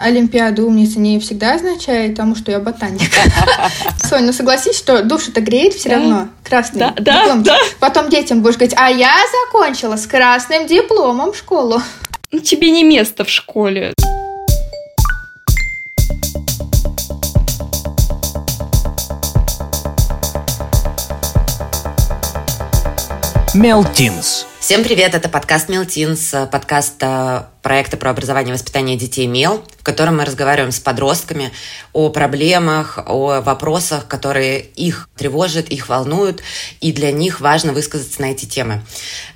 [0.00, 3.10] Олимпиада умница не всегда означает тому, что я ботаник.
[4.04, 6.28] Соня, ну согласись, что душу-то греет все равно.
[6.44, 7.42] Красный да, диплом.
[7.42, 9.12] Да, Потом детям будешь говорить, а я
[9.46, 11.82] закончила с красным дипломом школу.
[12.30, 13.92] Ну, тебе не место в школе.
[23.52, 24.46] Мелтинс.
[24.60, 29.82] Всем привет, это подкаст Мелтинс, подкаст э, проекта про образование и воспитание детей МЕЛ, в
[29.82, 31.52] котором мы разговариваем с подростками
[31.92, 36.42] о проблемах, о вопросах, которые их тревожат, их волнуют,
[36.80, 38.82] и для них важно высказаться на эти темы.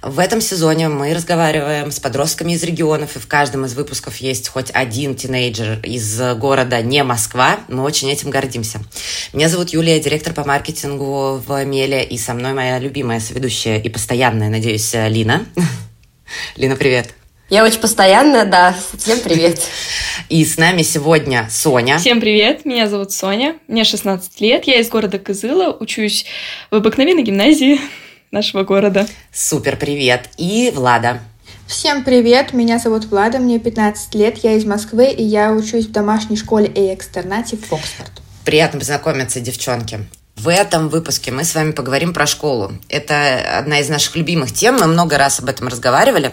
[0.02, 4.48] В этом сезоне мы разговариваем с подростками из регионов, и в каждом из выпусков есть
[4.48, 7.60] хоть один тинейджер из города не Москва.
[7.68, 8.80] Мы очень этим гордимся.
[9.32, 13.88] Меня зовут Юлия, директор по маркетингу в МЕЛе, и со мной моя любимая соведущая и
[13.88, 15.46] постоянная, надеюсь, Лина.
[16.56, 17.21] Лина, привет.
[17.52, 18.74] Я очень постоянная, да.
[18.96, 19.60] Всем привет.
[20.30, 21.98] И с нами сегодня Соня.
[21.98, 26.24] Всем привет, меня зовут Соня, мне 16 лет, я из города Кызыла, учусь
[26.70, 27.78] в обыкновенной гимназии
[28.30, 29.06] нашего города.
[29.34, 30.30] Супер, привет.
[30.38, 31.20] И Влада.
[31.66, 35.92] Всем привет, меня зовут Влада, мне 15 лет, я из Москвы, и я учусь в
[35.92, 38.12] домашней школе и экстернате в Оксфорд.
[38.46, 39.98] Приятно познакомиться, девчонки.
[40.36, 42.72] В этом выпуске мы с вами поговорим про школу.
[42.88, 46.32] Это одна из наших любимых тем, мы много раз об этом разговаривали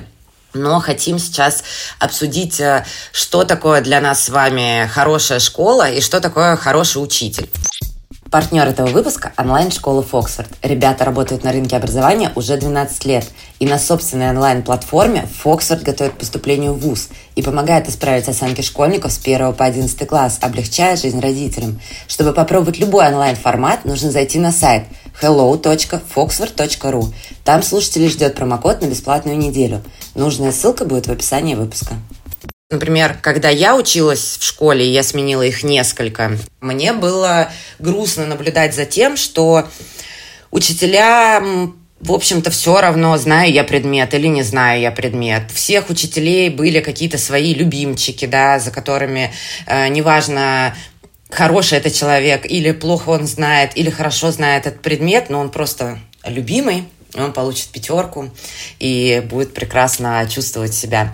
[0.54, 1.64] но хотим сейчас
[2.00, 7.50] обсудить, э, что такое для нас с вами хорошая школа и что такое хороший учитель.
[8.32, 10.50] Партнер этого выпуска– онлайн-школа Фоксфорд.
[10.62, 13.26] Ребята работают на рынке образования уже 12 лет.
[13.58, 19.14] И на собственной онлайн-платформе Фоксфорд готовит к поступлению в ВУЗ и помогает исправить оценки школьников
[19.14, 21.82] с 1 по 11 класс, облегчая жизнь родителям.
[22.08, 24.84] Чтобы попробовать любой онлайн-формат, нужно зайти на сайт
[25.22, 27.14] hello.foxford.ru.
[27.44, 29.84] Там слушателей ждет промокод на бесплатную неделю.
[30.16, 31.96] Нужная ссылка будет в описании выпуска.
[32.72, 38.86] Например, когда я училась в школе, я сменила их несколько, мне было грустно наблюдать за
[38.86, 39.68] тем, что
[40.52, 41.42] учителя
[42.00, 45.52] в общем-то, все равно, знаю я предмет или не знаю я предмет.
[45.54, 49.34] Всех учителей были какие-то свои любимчики, да, за которыми,
[49.66, 50.76] э, неважно,
[51.30, 56.00] хороший это человек, или плохо он знает, или хорошо знает этот предмет, но он просто
[56.26, 56.86] любимый,
[57.16, 58.30] он получит пятерку
[58.80, 61.14] и будет прекрасно чувствовать себя.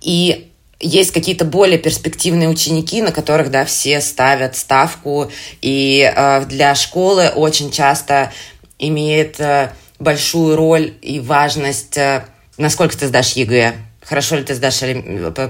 [0.00, 0.48] И
[0.80, 5.30] есть какие-то более перспективные ученики, на которых, да, все ставят ставку,
[5.60, 8.32] и э, для школы очень часто
[8.78, 12.24] имеет э, большую роль и важность, э,
[12.58, 13.74] насколько ты сдашь ЕГЭ,
[14.04, 14.80] хорошо ли ты сдашь,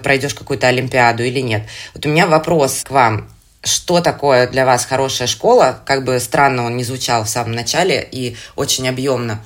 [0.02, 1.62] пройдешь какую-то олимпиаду или нет.
[1.94, 3.28] Вот у меня вопрос к вам.
[3.68, 5.80] Что такое для вас хорошая школа?
[5.84, 9.44] Как бы странно он не звучал в самом начале и очень объемно.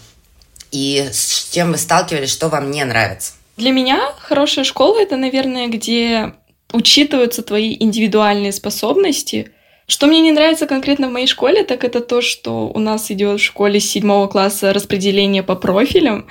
[0.70, 3.32] И с чем вы сталкивались, что вам не нравится?
[3.56, 6.34] Для меня хорошая школа— это, наверное, где
[6.72, 9.52] учитываются твои индивидуальные способности.
[9.86, 13.40] Что мне не нравится конкретно в моей школе, так это то, что у нас идет
[13.40, 16.26] в школе с седьмого класса распределение по профилям,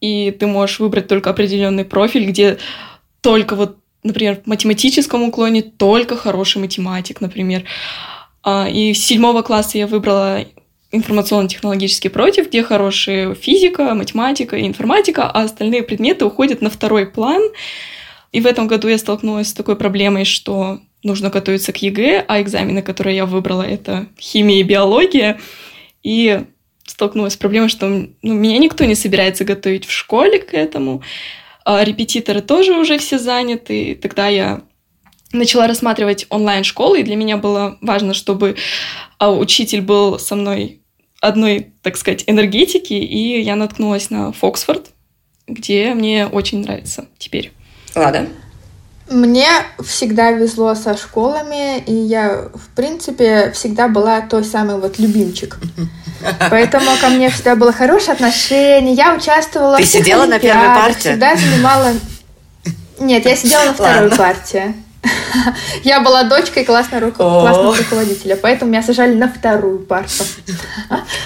[0.00, 2.58] и ты можешь выбрать только определенный профиль, где
[3.20, 7.64] только вот, например, в математическом уклоне только хороший математик, например.
[8.42, 10.44] А, и с седьмого класса я выбрала
[10.92, 17.42] информационно-технологический профиль, где хорошая физика, математика и информатика, а остальные предметы уходят на второй план.
[18.32, 22.40] И в этом году я столкнулась с такой проблемой, что нужно готовиться к ЕГЭ, а
[22.40, 25.40] экзамены, которые я выбрала, это химия и биология.
[26.02, 26.42] И
[26.86, 31.02] столкнулась с проблемой, что ну, меня никто не собирается готовить в школе к этому.
[31.72, 33.94] А репетиторы тоже уже все заняты.
[33.94, 34.62] Тогда я
[35.30, 38.56] начала рассматривать онлайн-школы, и для меня было важно, чтобы
[39.18, 40.80] а, учитель был со мной
[41.20, 44.90] одной, так сказать, энергетики, и я наткнулась на Фоксфорд,
[45.46, 47.52] где мне очень нравится теперь.
[47.94, 48.26] Лада?
[49.10, 49.48] Мне
[49.84, 55.58] всегда везло со школами, и я, в принципе, всегда была той самой вот любимчик.
[56.50, 58.94] Поэтому ко мне всегда было хорошее отношение.
[58.94, 61.08] Я участвовала Ты в сидела на первой партии?
[61.10, 61.92] Всегда занимала...
[63.00, 64.16] Нет, я сидела на второй Ладно.
[64.16, 64.74] партии.
[65.84, 67.18] Я была дочкой классного, руко...
[67.18, 70.24] классного руководителя, поэтому меня сажали на вторую парту.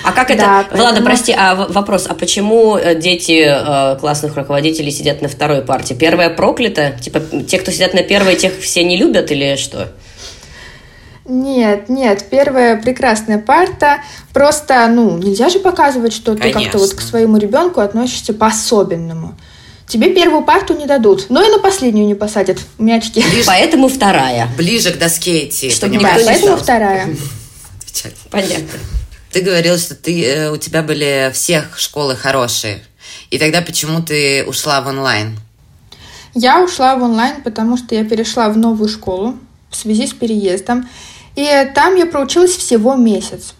[0.05, 0.45] А как это?
[0.45, 0.83] Да, поэтому...
[0.83, 5.95] Ладно, прости, а вопрос, а почему э, дети э, классных руководителей сидят на второй партии?
[5.95, 6.93] Первая проклята?
[7.01, 9.89] Типа те, кто сидят на первой, тех все не любят или что?
[11.27, 14.03] Нет, нет, первая прекрасная парта.
[14.35, 16.61] Просто, ну, нельзя же показывать, что Конечно.
[16.61, 19.35] ты как-то вот к своему ребенку относишься по-особенному
[19.87, 22.59] тебе первую парту не дадут, но и на последнюю не посадят.
[22.79, 23.21] Мячики.
[23.21, 24.49] Ближе, поэтому вторая.
[24.57, 25.71] Ближе к доске идти.
[25.71, 27.09] Чтобы никто не поэтому вторая.
[28.31, 28.79] Понятно.
[29.31, 32.85] Ты говорил, что ты, э, у тебя были всех школы хорошие.
[33.31, 35.37] И тогда почему ты ушла в онлайн?
[36.35, 39.37] Я ушла в онлайн, потому что я перешла в новую школу
[39.71, 40.89] в связи с переездом.
[41.37, 43.55] И там я проучилась всего месяц.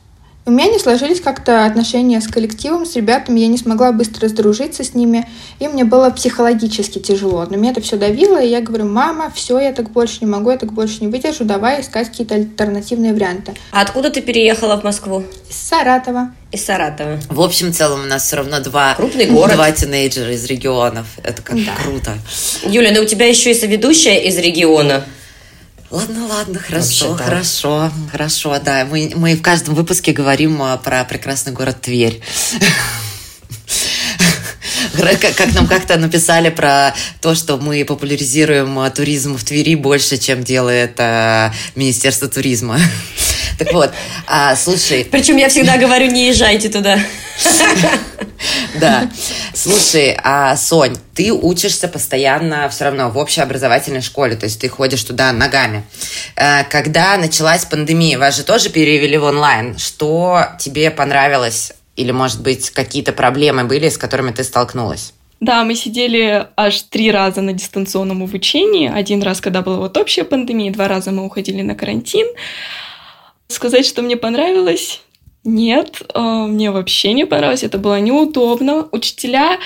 [0.47, 4.85] У меня не сложились как-то отношения с коллективом, с ребятами, я не смогла быстро сдружиться
[4.85, 5.27] с ними,
[5.59, 7.47] и мне было психологически тяжело.
[7.49, 10.51] Но меня это все давило, и я говорю, мама, все, я так больше не могу,
[10.51, 13.55] я так больше не выдержу, давай искать какие-то альтернативные варианты.
[13.73, 15.25] А откуда ты переехала в Москву?
[15.49, 16.35] Из Саратова.
[16.53, 17.19] Из Саратова.
[17.31, 19.55] В общем целом у нас все равно два, Крупный город.
[19.55, 21.07] два тинейджера из регионов.
[21.23, 21.73] Это как да.
[21.83, 22.19] круто.
[22.67, 25.05] Юля, ну у тебя еще и соведущая из региона.
[25.91, 28.85] Ладно, ладно, хорошо, Вообще, хорошо, хорошо, да.
[28.85, 32.21] Мы, мы в каждом выпуске говорим а, про прекрасный город Тверь.
[35.21, 40.43] Как нам как-то написали про то, что мы популяризируем а, туризм в Твери больше, чем
[40.43, 42.79] делает а, Министерство туризма.
[43.59, 43.93] Так вот,
[44.27, 45.05] а, слушай...
[45.05, 46.99] Причем я всегда говорю, не езжайте туда.
[48.79, 49.09] Да.
[49.55, 55.03] Слушай, а, Сонь, ты учишься постоянно все равно в общеобразовательной школе, то есть ты ходишь
[55.05, 55.85] туда ногами.
[56.37, 59.79] Э, когда началась пандемия, вас же тоже перевели в онлайн.
[59.79, 61.73] Что тебе понравилось?
[61.97, 65.13] Или, может быть, какие-то проблемы были, с которыми ты столкнулась?
[65.41, 68.91] Да, мы сидели аж три раза на дистанционном обучении.
[68.93, 72.27] Один раз, когда была вот общая пандемия, два раза мы уходили на карантин.
[73.49, 75.03] Сказать, что мне понравилось,
[75.45, 78.89] нет, а, мне вообще не понравилось, это было неудобно.
[78.93, 79.59] Учителя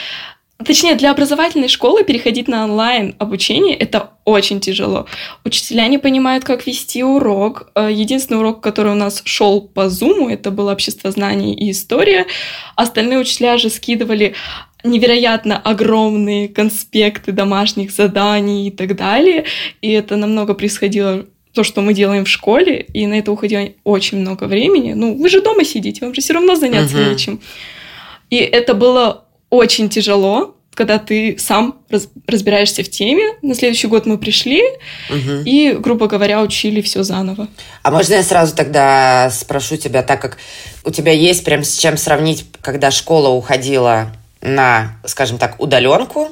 [0.65, 5.07] Точнее, для образовательной школы переходить на онлайн обучение– это очень тяжело.
[5.45, 7.71] Учителя не понимают, как вести урок.
[7.75, 12.27] А, единственный урок, который у нас шел по Zoom, это было общество знаний и история.
[12.75, 14.35] Остальные учителя же скидывали
[14.83, 19.45] невероятно огромные конспекты домашних заданий и так далее.
[19.81, 24.19] И это намного происходило то, что мы делаем в школе, и на это уходило очень
[24.19, 24.93] много времени.
[24.93, 27.11] Ну, вы же дома сидите, вам же все равно заняться uh-huh.
[27.11, 27.41] нечем.
[28.31, 33.25] И это было очень тяжело, когда ты сам раз, разбираешься в теме.
[33.43, 34.63] На следующий год мы пришли
[35.11, 35.43] угу.
[35.45, 37.49] и, грубо говоря, учили все заново.
[37.83, 40.39] А можно я сразу тогда спрошу тебя, так как
[40.85, 46.29] у тебя есть прям с чем сравнить, когда школа уходила на, скажем так, удаленку,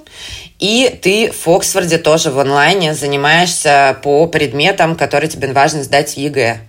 [0.59, 6.17] и ты в Фоксфорде тоже в онлайне занимаешься по предметам, которые тебе важно сдать в
[6.17, 6.61] ЕГЭ.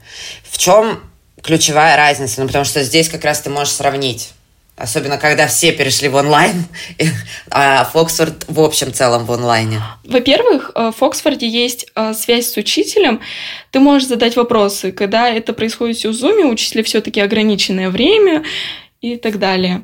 [0.43, 0.99] В чем
[1.41, 2.41] ключевая разница?
[2.41, 4.31] Ну, потому что здесь как раз ты можешь сравнить.
[4.75, 6.65] Особенно, когда все перешли в онлайн,
[7.49, 9.81] а Фоксфорд в общем целом в онлайне.
[10.03, 13.21] Во-первых, э, в Оксфорде есть э, связь с учителем.
[13.71, 14.91] Ты можешь задать вопросы.
[14.91, 18.43] Когда это происходит в Zoom, у учителя все-таки ограниченное время
[19.01, 19.81] и так далее.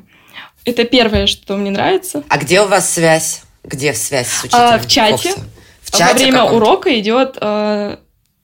[0.64, 2.22] Это первое, что мне нравится.
[2.28, 3.42] А где у вас связь?
[3.64, 4.62] Где связь с учителем?
[4.62, 5.34] А, в чате.
[5.82, 7.96] В чате Во время урока идет э,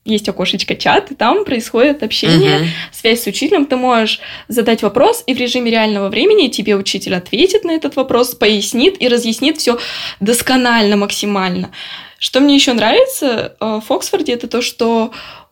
[0.03, 2.65] есть окошечко чат, и там происходит общение, угу.
[2.91, 3.65] связь с учителем.
[3.65, 8.33] Ты можешь задать вопрос, и в режиме реального времени тебе учитель ответит на этот вопрос,
[8.33, 9.77] пояснит и разъяснит все
[10.19, 11.71] досконально, максимально.
[12.17, 15.11] Что мне еще нравится э, в Оксфорде, это то, что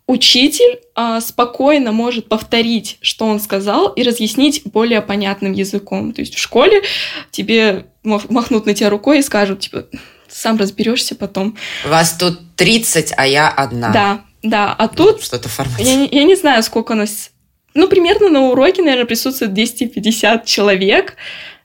[0.09, 6.13] учитель э, спокойно может повторить, что он сказал, и разъяснить более понятным языком.
[6.13, 6.81] То есть в школе
[7.29, 9.85] тебе махнут на тебя рукой и скажут, типа,
[10.27, 11.55] сам разберешься потом.
[11.85, 13.89] Вас тут 30, а я одна.
[13.91, 14.73] Да, да.
[14.73, 15.21] А тут...
[15.21, 15.79] Что-то формат.
[15.79, 17.29] Я, я не знаю, сколько у нас...
[17.75, 21.17] Ну, примерно на уроке, наверное, присутствует 250 человек.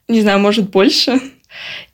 [0.06, 1.18] Не знаю, может, больше.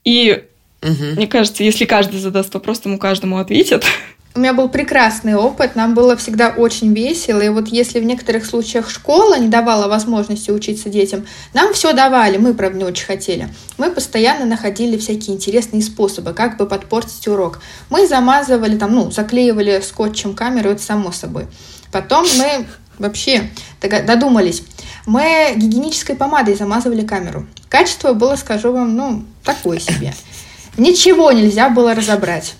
[0.02, 0.42] И
[0.82, 1.04] угу.
[1.14, 3.84] мне кажется, если каждый задаст вопрос, ему каждому ответят.
[4.32, 8.46] У меня был прекрасный опыт, нам было всегда очень весело, и вот если в некоторых
[8.46, 13.48] случаях школа не давала возможности учиться детям, нам все давали, мы, правда, не очень хотели.
[13.76, 17.60] Мы постоянно находили всякие интересные способы, как бы подпортить урок.
[17.88, 21.48] Мы замазывали, там, ну, заклеивали скотчем камеру, это само собой.
[21.90, 22.66] Потом мы
[22.98, 23.50] вообще
[23.82, 24.62] додумались.
[25.06, 27.48] Мы гигиенической помадой замазывали камеру.
[27.68, 30.14] Качество было, скажу вам, ну, такое себе.
[30.76, 32.54] Ничего нельзя было разобрать.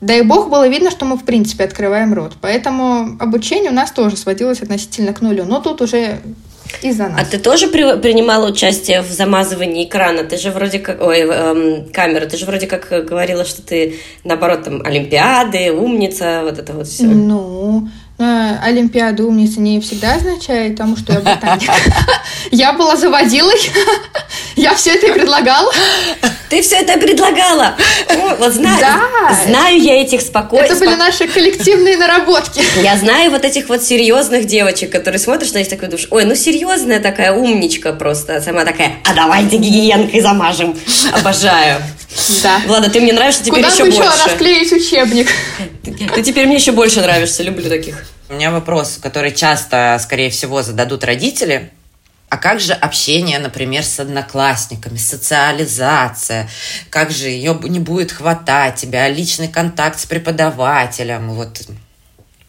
[0.00, 2.36] Дай бог, было видно, что мы в принципе открываем рот.
[2.40, 5.44] Поэтому обучение у нас тоже сводилось относительно к нулю.
[5.44, 6.18] Но тут уже
[6.82, 7.20] из-за нас.
[7.20, 10.24] А ты тоже при, принимала участие в замазывании экрана?
[10.24, 11.00] Ты же вроде как...
[11.00, 12.26] Ой, эм, камеры.
[12.26, 17.04] Ты же вроде как говорила, что ты, наоборот, там, Олимпиады, умница, вот это вот все.
[17.04, 21.70] Ну, э, Олимпиада умница не всегда означает, потому что я ботаник.
[22.50, 23.58] Я была заводилой,
[24.54, 25.70] я все это и предлагала.
[26.48, 27.74] Ты все это предлагала.
[28.38, 29.36] Вот знаю, да.
[29.46, 30.64] знаю я этих спокойно.
[30.64, 32.62] Это были наши коллективные наработки.
[32.80, 36.36] Я знаю вот этих вот серьезных девочек, которые смотришь на них такой думаешь, ой, ну
[36.36, 38.40] серьезная такая умничка просто.
[38.40, 40.76] Сама такая, а давайте гигиенкой замажем.
[41.12, 41.82] Обожаю.
[42.42, 42.60] Да.
[42.66, 43.98] Влада, ты мне нравишься теперь Куда еще больше.
[43.98, 45.28] Куда еще расклеить учебник?
[45.98, 48.04] Ты теперь мне еще больше нравишься, люблю таких.
[48.28, 51.70] У меня вопрос, который часто, скорее всего, зададут родители.
[52.28, 56.48] А как же общение, например, с одноклассниками, социализация?
[56.90, 61.30] Как же ее не будет хватать тебя, личный контакт с преподавателем?
[61.30, 61.62] Вот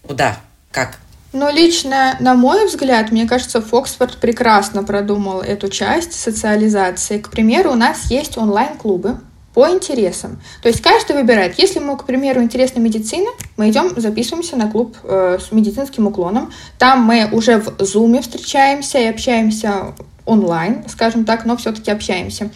[0.01, 0.38] куда?
[0.72, 0.98] Как?
[1.32, 7.20] Но лично, на мой взгляд, мне кажется, Фоксфорд прекрасно продумал эту часть социализации.
[7.20, 9.20] К примеру, у нас есть онлайн-клубы,
[9.58, 10.40] по интересам.
[10.62, 11.58] То есть каждый выбирает.
[11.58, 16.54] Если ему, к примеру, интересна медицина, мы идем, записываемся на клуб э, с медицинским уклоном.
[16.78, 19.96] Там мы уже в Zoom встречаемся и общаемся
[20.26, 22.52] онлайн, скажем так, но все-таки общаемся.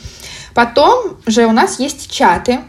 [0.53, 2.60] Потом же у нас есть чаты,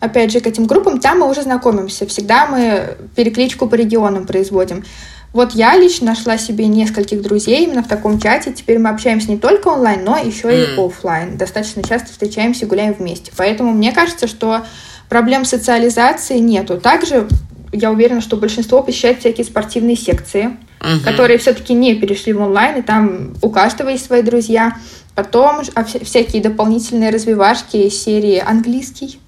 [0.00, 2.06] опять же, к этим группам, там мы уже знакомимся.
[2.06, 4.84] Всегда мы перекличку по регионам производим.
[5.32, 8.52] Вот я лично нашла себе нескольких друзей именно в таком чате.
[8.52, 10.76] Теперь мы общаемся не только онлайн, но еще mm.
[10.76, 11.36] и офлайн.
[11.36, 13.30] Достаточно часто встречаемся и гуляем вместе.
[13.36, 14.64] Поэтому мне кажется, что
[15.08, 16.80] проблем социализации нету.
[16.80, 17.28] Также
[17.72, 21.04] я уверена, что большинство посещает всякие спортивные секции, uh-huh.
[21.04, 24.76] которые все-таки не перешли в онлайн, и там у каждого есть свои друзья.
[25.14, 29.18] Потом а всякие дополнительные развивашки серии английский,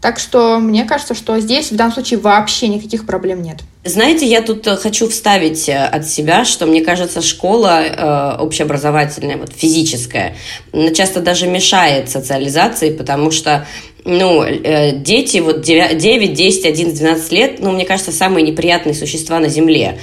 [0.00, 3.60] так что мне кажется, что здесь в данном случае вообще никаких проблем нет.
[3.84, 9.36] Знаете, я тут э, хочу вставить э, от себя, что мне кажется, школа э, общеобразовательная,
[9.36, 10.36] вот физическая,
[10.94, 13.66] часто даже мешает социализации, потому что
[14.04, 19.38] ну, э, дети, вот 9, 10, 11, 12 лет, ну, мне кажется, самые неприятные существа
[19.38, 19.98] на Земле.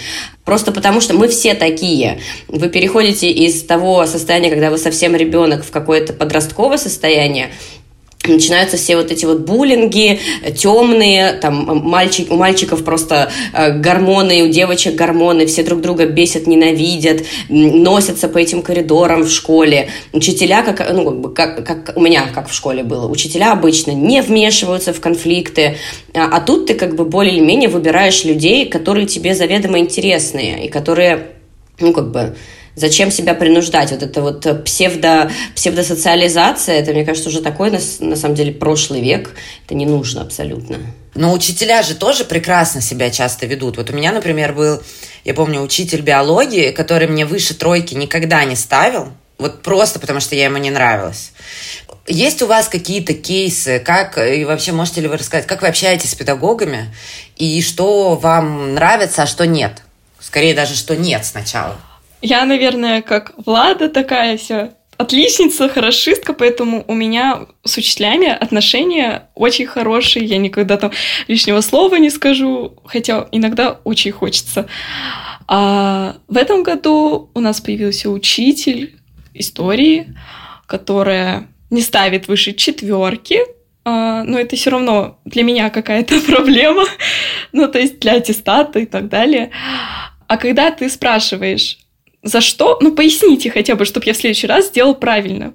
[0.46, 2.20] Просто потому что мы все такие.
[2.48, 7.52] Вы переходите из того состояния, когда вы совсем ребенок, в какое-то подростковое состояние,
[8.28, 10.20] начинаются все вот эти вот буллинги,
[10.58, 16.46] темные, там мальчик, у мальчиков просто э, гормоны, у девочек гормоны, все друг друга бесят,
[16.46, 19.90] ненавидят, носятся по этим коридорам в школе.
[20.12, 24.92] Учителя, как, ну, как, как у меня, как в школе было, учителя обычно не вмешиваются
[24.92, 25.78] в конфликты,
[26.14, 30.66] а, а тут ты как бы более или менее выбираешь людей, которые тебе заведомо интересные
[30.66, 31.28] и которые,
[31.80, 32.36] ну, как бы,
[32.76, 33.92] Зачем себя принуждать?
[33.92, 39.02] Вот это вот псевдо, псевдосоциализация, это, мне кажется, уже такой, на, на самом деле, прошлый
[39.02, 39.32] век.
[39.66, 40.78] Это не нужно абсолютно.
[41.16, 43.78] Но учителя же тоже прекрасно себя часто ведут.
[43.78, 44.82] Вот у меня, например, был,
[45.26, 49.10] я помню, учитель биологии, который мне выше тройки никогда не ставил.
[49.38, 51.32] Вот просто потому, что я ему не нравилась.
[52.08, 56.12] Есть у вас какие-то кейсы, как, и вообще можете ли вы рассказать, как вы общаетесь
[56.12, 56.94] с педагогами,
[57.38, 59.84] и что вам нравится, а что нет?
[60.20, 61.78] Скорее даже, что нет сначала.
[62.22, 69.66] Я, наверное, как Влада такая вся отличница, хорошистка, поэтому у меня с учителями отношения очень
[69.66, 70.26] хорошие.
[70.26, 70.92] Я никогда там
[71.30, 74.68] лишнего слова не скажу, хотя иногда очень хочется.
[75.48, 79.00] А в этом году у нас появился учитель
[79.34, 80.14] истории,
[80.68, 83.40] которая не ставит выше четверки,
[83.86, 86.84] а, но это все равно для меня какая-то проблема,
[87.54, 89.52] ну то есть для аттестата и так далее.
[90.28, 91.80] А когда ты спрашиваешь,
[92.24, 92.78] за что?
[92.82, 95.54] Ну, поясните хотя бы, чтобы я в следующий раз сделал правильно.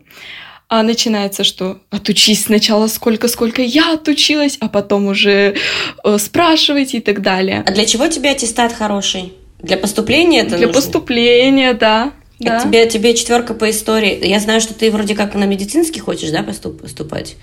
[0.69, 5.57] А начинается, что отучись сначала сколько, сколько я отучилась, а потом уже
[6.03, 7.63] э, спрашивайте и так далее.
[7.67, 9.35] А для чего тебе аттестат хороший?
[9.61, 10.81] Для поступления это Для нужно?
[10.81, 12.13] поступления, да.
[12.41, 12.61] Да.
[12.61, 14.27] Тебе, тебе четверка по истории.
[14.27, 17.37] Я знаю, что ты вроде как на медицинский хочешь, да, поступ, поступать?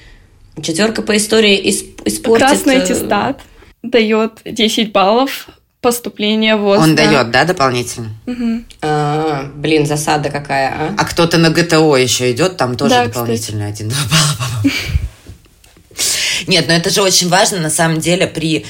[0.61, 1.69] Четверка по истории
[2.05, 2.47] испортит...
[2.47, 3.41] Красный э, аттестат
[3.83, 5.47] дает 10 баллов
[5.81, 6.79] поступление в ВОЗ.
[6.79, 7.05] Он да.
[7.05, 8.09] дает, да, дополнительно?
[8.27, 8.63] Угу.
[8.83, 10.95] А, блин, засада какая, а?
[10.97, 14.71] А кто-то на ГТО еще идет, там тоже да, дополнительно один-два балла, по-моему.
[16.47, 18.65] Нет, но это же очень важно, на самом деле, при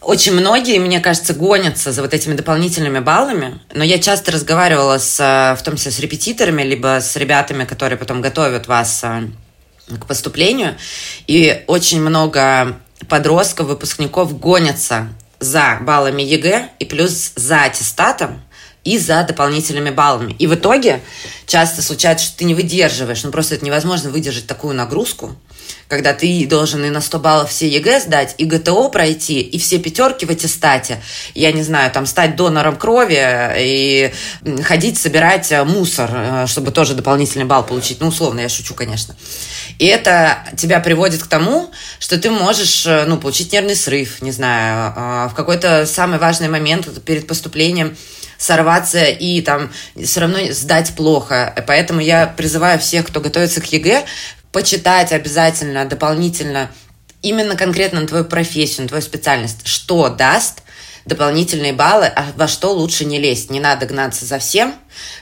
[0.00, 5.18] очень многие, мне кажется, гонятся за вот этими дополнительными баллами, но я часто разговаривала с,
[5.58, 9.28] в том числе с репетиторами, либо с ребятами, которые потом готовят вас э,
[9.98, 10.76] к поступлению,
[11.26, 12.76] и очень много
[13.08, 15.08] подростков, выпускников гонятся
[15.40, 18.42] за баллами ЕГЭ и плюс за аттестатом
[18.84, 20.34] и за дополнительными баллами.
[20.38, 21.00] И в итоге
[21.46, 25.36] часто случается, что ты не выдерживаешь, ну просто это невозможно выдержать такую нагрузку,
[25.88, 29.78] когда ты должен и на 100 баллов все ЕГЭ сдать, и ГТО пройти, и все
[29.78, 31.00] пятерки в аттестате,
[31.34, 33.18] я не знаю, там стать донором крови
[33.58, 34.12] и
[34.62, 38.00] ходить собирать мусор, э, чтобы тоже дополнительный балл получить.
[38.00, 39.14] Ну, условно, я шучу, конечно.
[39.78, 44.32] И это тебя приводит к тому, что ты можешь э, ну, получить нервный срыв, не
[44.32, 47.96] знаю, в какой-то самый важный момент перед поступлением
[48.38, 49.70] сорваться и там
[50.02, 51.54] все равно сдать плохо.
[51.66, 54.04] Поэтому я призываю всех, кто готовится к ЕГЭ,
[54.56, 56.70] почитать обязательно дополнительно
[57.20, 60.62] именно конкретно на твою профессию, на твою специальность, что даст
[61.04, 63.50] дополнительные баллы, а во что лучше не лезть.
[63.50, 64.74] Не надо гнаться за всем.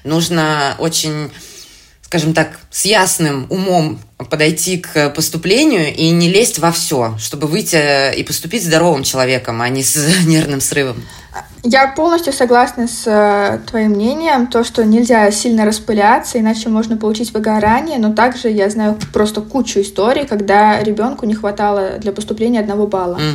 [0.04, 1.32] Нужно очень
[2.14, 3.98] скажем так, с ясным умом
[4.30, 9.68] подойти к поступлению и не лезть во все, чтобы выйти и поступить здоровым человеком, а
[9.68, 11.02] не с нервным срывом.
[11.64, 17.32] Я полностью согласна с э, твоим мнением, то, что нельзя сильно распыляться, иначе можно получить
[17.32, 22.86] выгорание, но также я знаю просто кучу историй, когда ребенку не хватало для поступления одного
[22.86, 23.16] балла.
[23.16, 23.34] Mm.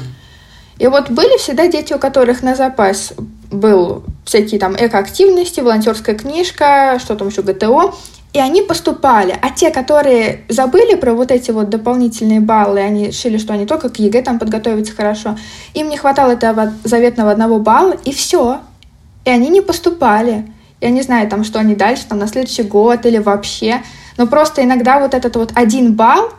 [0.77, 3.11] И вот были всегда дети, у которых на запас
[3.51, 7.93] был всякие там экоактивности, волонтерская книжка, что там еще ГТО,
[8.31, 9.37] и они поступали.
[9.41, 13.89] А те, которые забыли про вот эти вот дополнительные баллы, они решили, что они только
[13.89, 15.37] к ЕГЭ там подготовятся хорошо,
[15.73, 18.61] им не хватало этого заветного одного балла, и все.
[19.25, 20.51] И они не поступали.
[20.79, 23.81] Я не знаю, там, что они дальше, там, на следующий год или вообще.
[24.17, 26.31] Но просто иногда вот этот вот один балл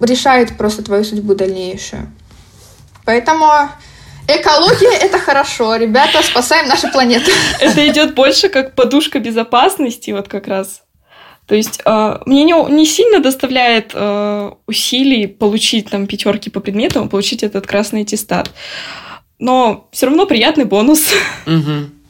[0.00, 2.08] решает просто твою судьбу дальнейшую.
[3.04, 3.46] Поэтому
[4.32, 7.32] Экология— это хорошо, ребята, спасаем нашу планету.
[7.58, 10.82] Это идет больше как подушка безопасности, вот как раз.
[11.50, 17.08] То есть э, мне не, не сильно доставляет э, усилий получить там пятерки по предметам,
[17.08, 18.52] получить этот красный аттестат.
[19.40, 21.08] Но все равно приятный бонус.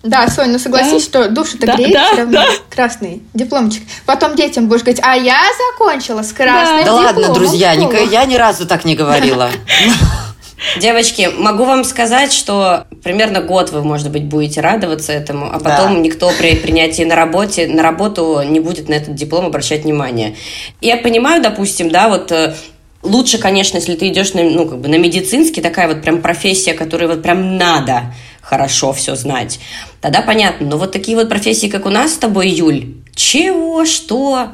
[0.02, 1.24] Да, Соня, ну согласись, да.
[1.24, 2.32] что душу-то да, греет да, все равно.
[2.32, 2.46] Да.
[2.68, 3.82] Красный дипломчик.
[4.04, 6.82] Потом детям будешь говорить, а я закончила с красным да.
[6.82, 7.14] дипломом.
[7.14, 9.50] Да ладно, друзья, я ни разу так не говорила.
[10.78, 15.94] Девочки, могу вам сказать, что примерно год вы, может быть, будете радоваться этому, а потом
[15.94, 16.00] да.
[16.00, 20.36] никто при принятии на работе, на работу не будет на этот диплом обращать внимание.
[20.80, 22.54] Я понимаю, допустим, да, вот э,
[23.02, 26.74] лучше, конечно, если ты идешь на, ну, как бы на медицинский, такая вот прям профессия,
[26.74, 29.60] которой вот прям надо хорошо все знать.
[30.00, 30.66] Тогда понятно.
[30.66, 34.50] Но вот такие вот профессии, как у нас с тобой, Юль, чего, что?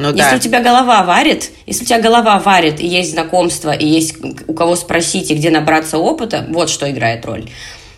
[0.00, 0.36] Ну, если да.
[0.36, 4.14] у тебя голова варит, если у тебя голова варит, и есть знакомство, и есть
[4.46, 7.44] у кого спросить, и где набраться опыта, вот что играет роль.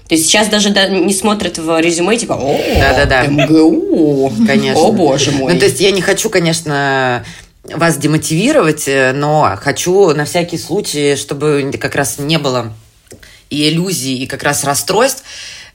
[0.09, 3.27] То есть сейчас даже не смотрят в резюме, типа, о, да, да, да.
[3.27, 4.83] МГУ, конечно.
[4.83, 5.55] о боже мой.
[5.55, 7.25] Ну, то есть я не хочу, конечно,
[7.65, 12.73] вас демотивировать, э, но хочу на всякий случай, чтобы как раз не было
[13.49, 15.23] и иллюзий, и как раз расстройств,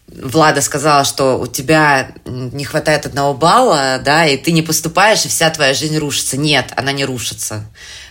[0.08, 5.28] Влада сказала, что у тебя не хватает одного балла, да, и ты не поступаешь, и
[5.28, 6.38] вся твоя жизнь рушится.
[6.38, 7.66] Нет, она не рушится.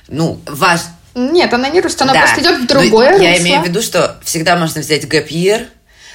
[0.08, 0.80] Ну, ваш...
[1.14, 2.20] Нет, она не рушится, она да.
[2.20, 3.22] просто идет в другое русло.
[3.22, 5.66] Я имею в виду, что всегда можно взять гэп year,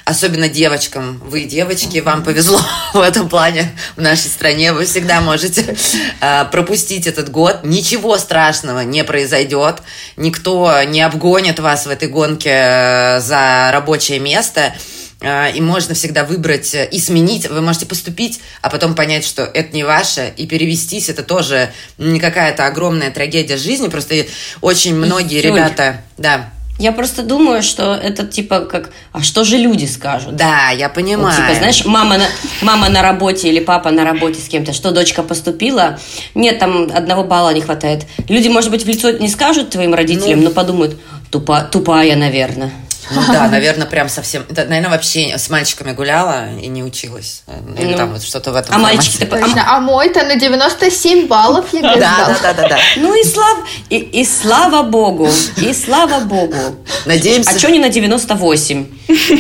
[0.05, 1.19] особенно девочкам.
[1.25, 2.61] Вы, девочки, вам повезло
[2.93, 4.73] в этом плане в нашей стране.
[4.73, 5.75] Вы всегда можете
[6.21, 7.61] э, пропустить этот год.
[7.63, 9.77] Ничего страшного не произойдет.
[10.15, 14.73] Никто не обгонит вас в этой гонке э, за рабочее место.
[15.21, 17.47] А, и можно всегда выбрать э, и сменить.
[17.49, 21.09] Вы можете поступить, а потом понять, что это не ваше, и перевестись.
[21.09, 23.87] Это тоже не какая-то огромная трагедия жизни.
[23.87, 24.25] Просто
[24.61, 26.01] очень многие Юль, ребята...
[26.17, 26.49] Да.
[26.79, 30.35] Я просто думаю, что это типа как, а что же люди скажут?
[30.35, 31.27] Да, я понимаю.
[31.27, 32.25] Вот, типа, знаешь, мама на,
[32.63, 35.99] мама на работе или папа на работе с кем-то, что дочка поступила,
[36.33, 38.07] нет, там одного балла не хватает.
[38.27, 42.71] Люди, может быть, в лицо не скажут твоим родителям, ну, но подумают, тупа, тупая, наверное.
[43.09, 44.45] Ну да, наверное, прям совсем.
[44.49, 47.43] Это, наверное, вообще с мальчиками гуляла и не училась.
[47.77, 47.97] Или ну.
[47.97, 48.75] там вот что-то в этом.
[48.75, 49.63] А мальчики Точно.
[49.67, 52.77] А мой-то на 97 баллов ЕГЭ да, да, да, да, да.
[52.97, 53.59] Ну и слава,
[53.89, 56.75] и, и слава богу, и слава богу.
[57.05, 57.51] Надеемся.
[57.51, 58.87] А что не на 98?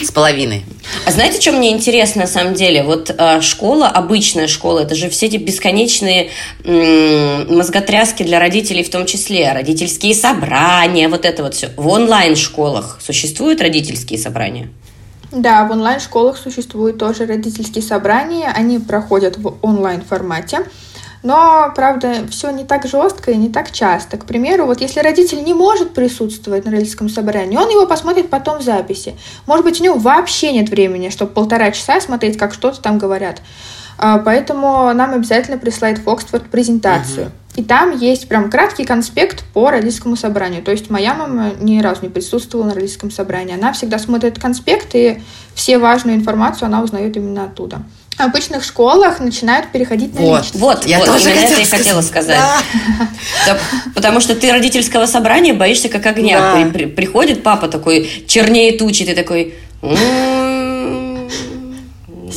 [0.03, 0.65] С половиной.
[1.05, 2.83] А знаете, что мне интересно на самом деле?
[2.83, 6.29] Вот э, школа, обычная школа, это же все эти бесконечные
[6.63, 11.69] м- мозготряски для родителей в том числе, родительские собрания, вот это вот все.
[11.77, 14.69] В онлайн-школах существуют родительские собрания?
[15.31, 20.65] Да, в онлайн-школах существуют тоже родительские собрания, они проходят в онлайн-формате.
[21.23, 24.17] Но, правда, все не так жестко и не так часто.
[24.17, 28.59] К примеру, вот если родитель не может присутствовать на родительском собрании, он его посмотрит потом
[28.59, 29.15] в записи.
[29.45, 33.41] Может быть, у него вообще нет времени, чтобы полтора часа смотреть, как что-то там говорят.
[33.99, 37.27] А, поэтому нам обязательно присылает Фоксфорд презентацию.
[37.27, 37.33] Угу.
[37.57, 40.63] И там есть прям краткий конспект по родительскому собранию.
[40.63, 43.53] То есть моя мама ни разу не присутствовала на родительском собрании.
[43.53, 45.21] Она всегда смотрит конспект, и
[45.53, 47.83] все важную информацию она узнает именно оттуда
[48.21, 50.59] в обычных школах начинают переходить на вот, личность.
[50.59, 52.39] Вот, я вот, тоже именно это и хотела сказать.
[53.45, 53.57] Да.
[53.95, 56.39] Потому что ты родительского собрания боишься как огня.
[56.39, 56.53] Да.
[56.53, 59.53] При, при, приходит папа такой, чернее тучи, ты такой...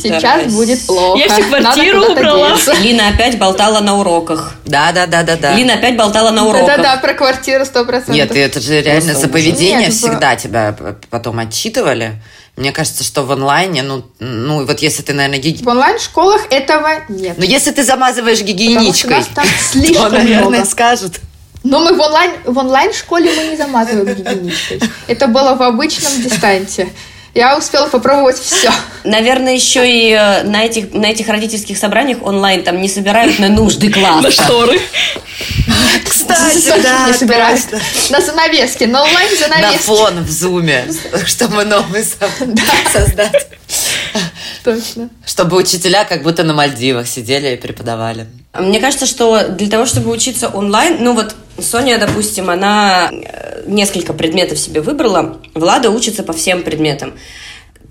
[0.07, 1.19] Сейчас будет плохо.
[1.19, 2.57] Я всю квартиру убрала.
[2.81, 4.55] Лина опять болтала на уроках.
[4.65, 5.53] Да, да, да, да, да.
[5.53, 6.67] Лина опять болтала на уроках.
[6.67, 8.15] Да, да, да, про квартиру сто процентов.
[8.15, 10.75] Нет, это же реально за поведение всегда тебя
[11.09, 12.21] потом отчитывали.
[12.57, 15.61] Мне кажется, что в онлайне, ну, ну вот если ты, наверное, гиги...
[15.61, 17.37] В онлайн-школах этого нет.
[17.37, 19.23] Но если ты замазываешь гигиеничкой,
[19.93, 21.19] то, наверное, скажут.
[21.63, 24.79] Но мы в онлайн в онлайн школе мы не замазываем гигиеничкой.
[25.07, 26.87] Это было в обычном дистанте.
[27.35, 28.71] Я успела попробовать все.
[29.03, 33.49] Наверное, еще и э, на этих, на этих родительских собраниях онлайн там не собирают на
[33.49, 34.21] нужды класса.
[34.21, 34.79] На шторы.
[36.07, 37.61] Кстати, да, не собирают.
[38.09, 39.73] На занавески, на онлайн занавески.
[39.73, 40.85] На фон в зуме,
[41.25, 42.05] чтобы новый
[42.93, 43.47] создать.
[44.63, 45.09] Точно.
[45.25, 48.27] Чтобы учителя как будто на Мальдивах сидели и преподавали.
[48.59, 54.13] Мне кажется, что для того, чтобы учиться онлайн, ну вот Соня, допустим, она э, несколько
[54.13, 57.13] предметов себе выбрала, Влада учится по всем предметам.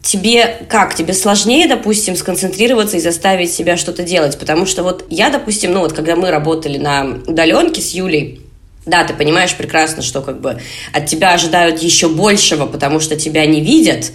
[0.02, 0.94] Тебе как?
[0.94, 4.38] Тебе сложнее, допустим, сконцентрироваться и заставить себя что-то делать?
[4.38, 8.42] Потому что вот я, допустим, ну вот когда мы работали на удаленке с Юлей,
[8.84, 10.60] да, ты понимаешь прекрасно, что как бы
[10.92, 14.12] от тебя ожидают еще большего, потому что тебя не видят,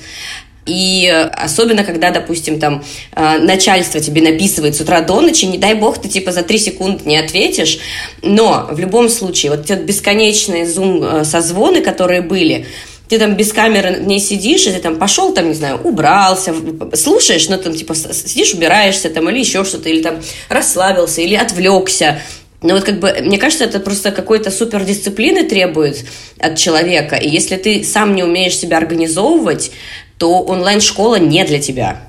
[0.66, 2.84] и особенно, когда, допустим, там
[3.16, 6.60] э, начальство тебе написывает с утра до ночи, не дай бог, ты типа за три
[6.60, 7.80] секунды не ответишь.
[8.22, 12.68] Но в любом случае, вот те бесконечные зум-созвоны, которые были,
[13.10, 16.54] ты там без камеры не сидишь, и ты там пошел, там, не знаю, убрался,
[16.94, 22.22] слушаешь, но там, типа, сидишь, убираешься, там, или еще что-то, или там расслабился, или отвлекся.
[22.62, 26.06] Но вот как бы, мне кажется, это просто какой-то супердисциплины требует
[26.38, 27.16] от человека.
[27.16, 29.72] И если ты сам не умеешь себя организовывать,
[30.20, 32.02] то онлайн-школа не для тебя.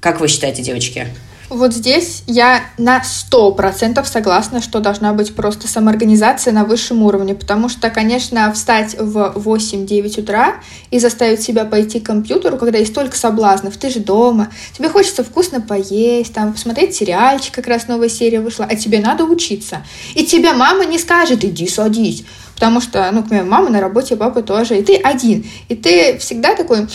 [0.00, 1.08] Как вы считаете, девочки?
[1.48, 7.34] Вот здесь я на сто процентов согласна, что должна быть просто самоорганизация на высшем уровне,
[7.34, 10.54] потому что, конечно, встать в 8-9 утра
[10.90, 15.24] и заставить себя пойти к компьютеру, когда есть столько соблазнов, ты же дома, тебе хочется
[15.24, 19.84] вкусно поесть, там, посмотреть сериальчик, как раз новая серия вышла, а тебе надо учиться.
[20.14, 22.24] И тебе мама не скажет, иди садись,
[22.62, 26.16] потому что, ну, к примеру, мама на работе, папа тоже, и ты один, и ты
[26.18, 26.86] всегда такой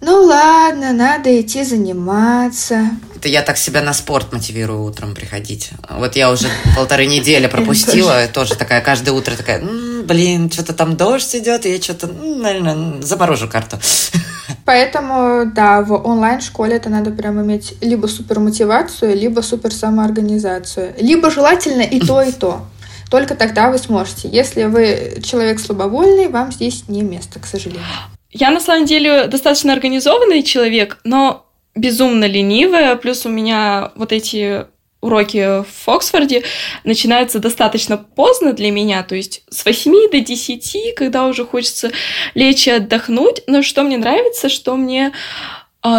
[0.00, 2.90] ну ладно, надо идти заниматься.
[3.16, 5.70] Это я так себя на спорт мотивирую утром приходить.
[5.90, 9.60] Вот я уже полторы недели пропустила, тоже такая каждое утро такая,
[10.04, 13.78] блин, что-то там дождь идет, я что-то, наверное, заморожу карту.
[14.64, 20.94] Поэтому, да, в онлайн-школе это надо прям иметь либо супер мотивацию, либо супер самоорганизацию.
[21.00, 22.66] Либо желательно и то, и то.
[23.10, 24.28] Только тогда вы сможете.
[24.28, 27.84] Если вы человек слабовольный, вам здесь не место, к сожалению.
[28.30, 32.96] Я на самом деле достаточно организованный человек, но безумно ленивая.
[32.96, 34.66] Плюс у меня вот эти
[35.00, 36.44] уроки в Оксфорде
[36.82, 41.92] начинаются достаточно поздно для меня, то есть с 8 до 10, когда уже хочется
[42.34, 43.42] лечь и отдохнуть.
[43.46, 45.12] Но что мне нравится, что мне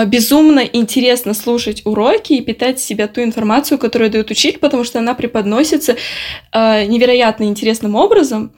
[0.05, 5.13] безумно интересно слушать уроки и питать себя ту информацию, которую дает учитель, потому что она
[5.13, 5.95] преподносится
[6.51, 8.51] э, невероятно интересным образом.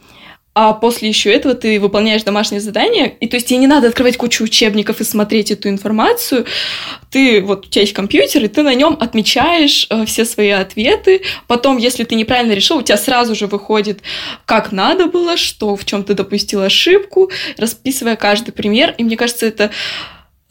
[0.59, 4.17] А после еще этого ты выполняешь домашнее задание, и то есть тебе не надо открывать
[4.17, 6.47] кучу учебников и смотреть эту информацию,
[7.11, 11.21] ты вот у тебя есть компьютер, и ты на нем отмечаешь э, все свои ответы,
[11.45, 14.01] потом, если ты неправильно решил, у тебя сразу же выходит,
[14.45, 19.45] как надо было, что в чем ты допустил ошибку, расписывая каждый пример, и мне кажется,
[19.45, 19.69] это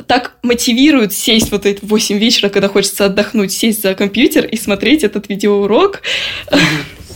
[0.06, 5.04] так мотивирует сесть вот эти 8 вечера, когда хочется отдохнуть, сесть за компьютер и смотреть
[5.04, 6.02] этот видеоурок.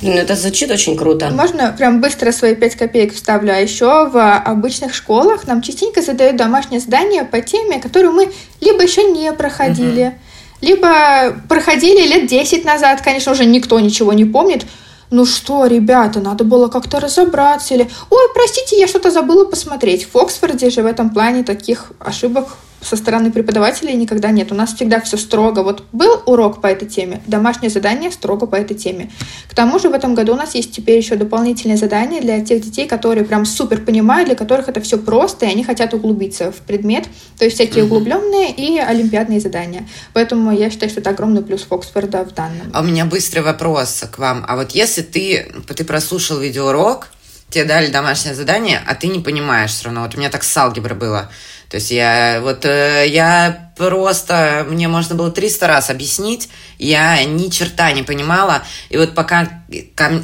[0.03, 1.31] Ну, это звучит очень круто.
[1.31, 3.53] Можно прям быстро свои 5 копеек вставлю.
[3.53, 8.83] А еще в обычных школах нам частенько задают домашнее задание по теме, которую мы либо
[8.83, 10.67] еще не проходили, угу.
[10.67, 13.03] либо проходили лет 10 назад.
[13.03, 14.65] Конечно, уже никто ничего не помнит.
[15.11, 17.75] Ну что, ребята, надо было как-то разобраться.
[17.75, 20.07] Или, ой, простите, я что-то забыла посмотреть.
[20.11, 24.53] В Оксфорде же в этом плане таких ошибок со стороны преподавателей никогда нет.
[24.53, 25.61] У нас всегда все строго.
[25.63, 29.11] Вот был урок по этой теме, домашнее задание строго по этой теме.
[29.49, 32.63] К тому же в этом году у нас есть теперь еще дополнительные задания для тех
[32.63, 36.57] детей, которые прям супер понимают, для которых это все просто, и они хотят углубиться в
[36.57, 37.07] предмет.
[37.39, 39.87] То есть всякие углубленные и олимпиадные задания.
[40.13, 42.71] Поэтому я считаю, что это огромный плюс Фоксфорда в данном.
[42.73, 44.45] А у меня быстрый вопрос к вам.
[44.49, 47.09] А вот если ты, ты прослушал видеоурок,
[47.51, 50.03] тебе дали домашнее задание, а ты не понимаешь все равно.
[50.03, 51.31] Вот у меня так с алгеброй было.
[51.71, 57.49] То есть я вот э, я просто мне можно было 300 раз объяснить, я ни
[57.49, 59.49] черта не понимала, и вот пока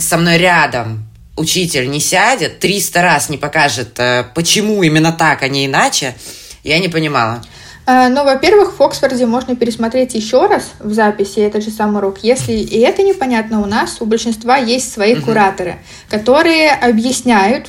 [0.00, 1.06] со мной рядом
[1.37, 6.16] учитель не сядет, 300 раз не покажет, э, почему именно так, а не иначе,
[6.64, 7.40] я не понимала.
[7.87, 12.18] Э, ну, во-первых, в Оксфорде можно пересмотреть еще раз в записи этот же самый урок.
[12.22, 15.26] Если и это непонятно, у нас у большинства есть свои угу.
[15.26, 15.76] кураторы,
[16.11, 17.68] которые объясняют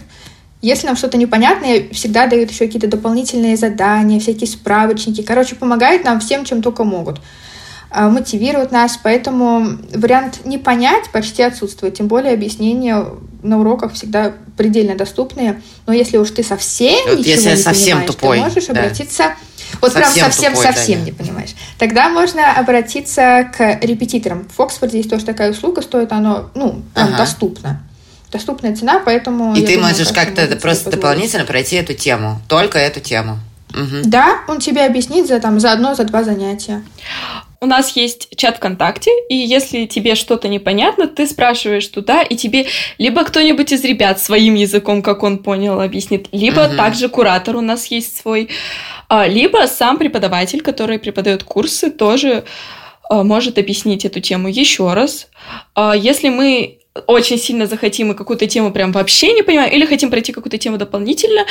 [0.62, 5.22] если нам что-то непонятно, всегда дают еще какие-то дополнительные задания, всякие справочники.
[5.22, 7.20] Короче, помогают нам всем, чем только могут.
[7.90, 11.96] А, мотивируют нас, поэтому вариант не понять почти отсутствует.
[11.96, 13.06] Тем более объяснения
[13.44, 15.62] на уроках всегда предельно доступные.
[15.86, 18.72] Но если уж ты совсем вот ничего если не совсем понимаешь, тупой, ты можешь да.
[18.74, 19.36] обратиться...
[19.82, 21.50] Вот совсем прям совсем-совсем да, не понимаешь.
[21.78, 24.48] Тогда можно обратиться к репетиторам.
[24.50, 27.18] В Оксфорде есть тоже такая услуга, стоит оно, ну, там ага.
[27.18, 27.82] доступно
[28.32, 29.56] доступная цена, поэтому...
[29.56, 30.92] И ты думаю, можешь как-то просто позволить.
[30.92, 33.40] дополнительно пройти эту тему, только эту тему.
[33.74, 34.02] угу.
[34.04, 36.84] да, он тебе объяснит за, там, за одно, за два занятия.
[37.60, 42.68] У нас есть чат ВКонтакте, и если тебе что-то непонятно, ты спрашиваешь туда, и тебе
[43.00, 46.78] либо кто-нибудь из ребят своим языком, как он понял, объяснит, либо угу.
[46.78, 48.50] также куратор у нас есть свой,
[49.10, 52.44] а, либо сам преподаватель, который преподает курсы, тоже
[53.10, 55.28] а, может объяснить эту тему еще раз.
[55.74, 60.10] А, если мы очень сильно захотим и какую-то тему прям вообще не понимаем, или хотим
[60.10, 61.46] пройти какую-то тему дополнительно,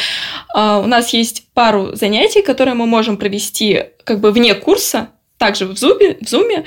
[0.55, 5.73] у нас есть пару занятий, которые мы можем провести как бы вне курса, также в
[5.73, 6.65] Zoom, в Zoom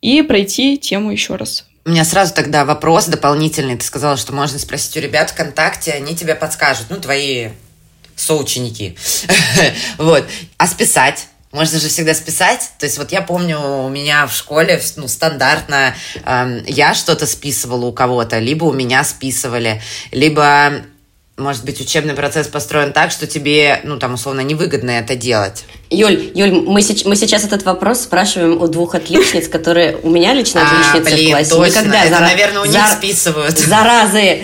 [0.00, 1.66] и пройти тему еще раз.
[1.84, 3.76] У меня сразу тогда вопрос дополнительный.
[3.76, 7.48] Ты сказала, что можно спросить у ребят ВКонтакте, они тебе подскажут, ну, твои
[8.14, 8.96] соученики.
[9.98, 10.24] вот.
[10.58, 11.26] А списать?
[11.52, 12.70] Можно же всегда списать.
[12.78, 17.86] То есть вот я помню, у меня в школе ну, стандартно э, я что-то списывала
[17.86, 20.82] у кого-то, либо у меня списывали, либо
[21.38, 25.64] может быть, учебный процесс построен так, что тебе, ну, там, условно, невыгодно это делать.
[25.90, 30.62] Юль, Юль, мы, мы сейчас этот вопрос спрашиваем у двух отличниц, которые у меня лично
[30.62, 31.50] отличницы а, блин, в классе.
[31.50, 31.78] Точно.
[31.78, 32.26] Никогда, это, зара...
[32.26, 32.90] наверное, у них зар...
[32.90, 33.58] списывают.
[33.58, 34.42] Заразы!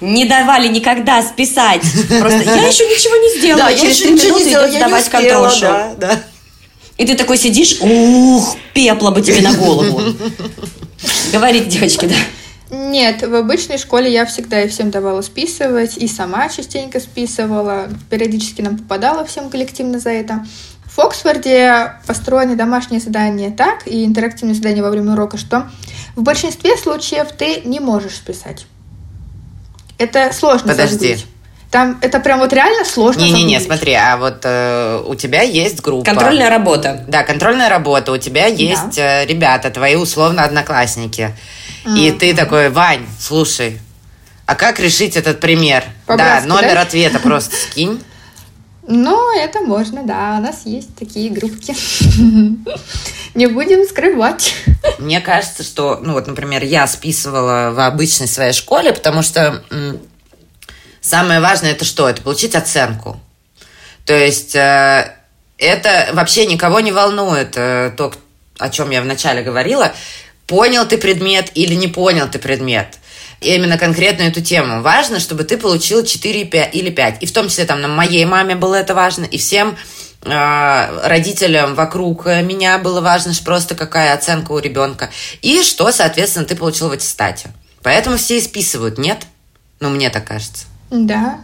[0.00, 1.82] Не давали никогда списать.
[2.20, 3.64] Просто я еще ничего не сделала.
[3.64, 5.60] Да, через три минуты идет сдавать контрольшу.
[5.62, 6.20] Да, да.
[6.98, 10.02] И ты такой сидишь, ух, пепла бы тебе на голову.
[11.32, 12.16] Говорите, девочки, да.
[12.76, 17.88] Нет, в обычной школе я всегда и всем давала списывать, и сама частенько списывала.
[18.10, 20.44] Периодически нам попадало всем коллективно за это.
[20.84, 25.70] В Оксфорде построены домашние задания так, и интерактивные задания во время урока, что
[26.16, 28.66] в большинстве случаев ты не можешь списать.
[29.96, 31.14] Это сложно Подожди.
[31.14, 31.26] Забыть.
[31.70, 33.20] Там это прям вот реально сложно.
[33.20, 36.04] Не-не-не, смотри, а вот э, у тебя есть группа.
[36.04, 37.04] Контрольная работа.
[37.08, 38.12] Да, контрольная работа.
[38.12, 39.22] У тебя есть да.
[39.22, 41.34] э, ребята, твои условно одноклассники.
[41.96, 43.80] И ты такой, Вань, слушай,
[44.46, 45.84] а как решить этот пример?
[46.06, 46.82] да, номер да?
[46.82, 48.02] ответа просто скинь.
[48.86, 50.36] Ну, это можно, да.
[50.38, 51.74] У нас есть такие группки.
[53.34, 54.54] Не будем скрывать.
[54.98, 59.62] Мне кажется, что, ну вот, например, я списывала в обычной своей школе, потому что
[61.08, 62.08] самое важное это что?
[62.08, 63.20] Это получить оценку.
[64.04, 65.14] То есть э,
[65.58, 68.12] это вообще никого не волнует, э, то,
[68.58, 69.92] о чем я вначале говорила
[70.48, 72.98] понял ты предмет или не понял ты предмет.
[73.40, 74.82] И именно конкретно эту тему.
[74.82, 77.22] Важно, чтобы ты получил 4 5, или 5.
[77.22, 79.76] И в том числе там на моей маме было это важно, и всем
[80.24, 85.10] э, родителям вокруг меня было важно, что просто какая оценка у ребенка.
[85.42, 87.50] И что, соответственно, ты получил в аттестате.
[87.82, 89.18] Поэтому все и списывают, нет?
[89.78, 90.64] Ну, мне так кажется.
[90.90, 91.40] Да,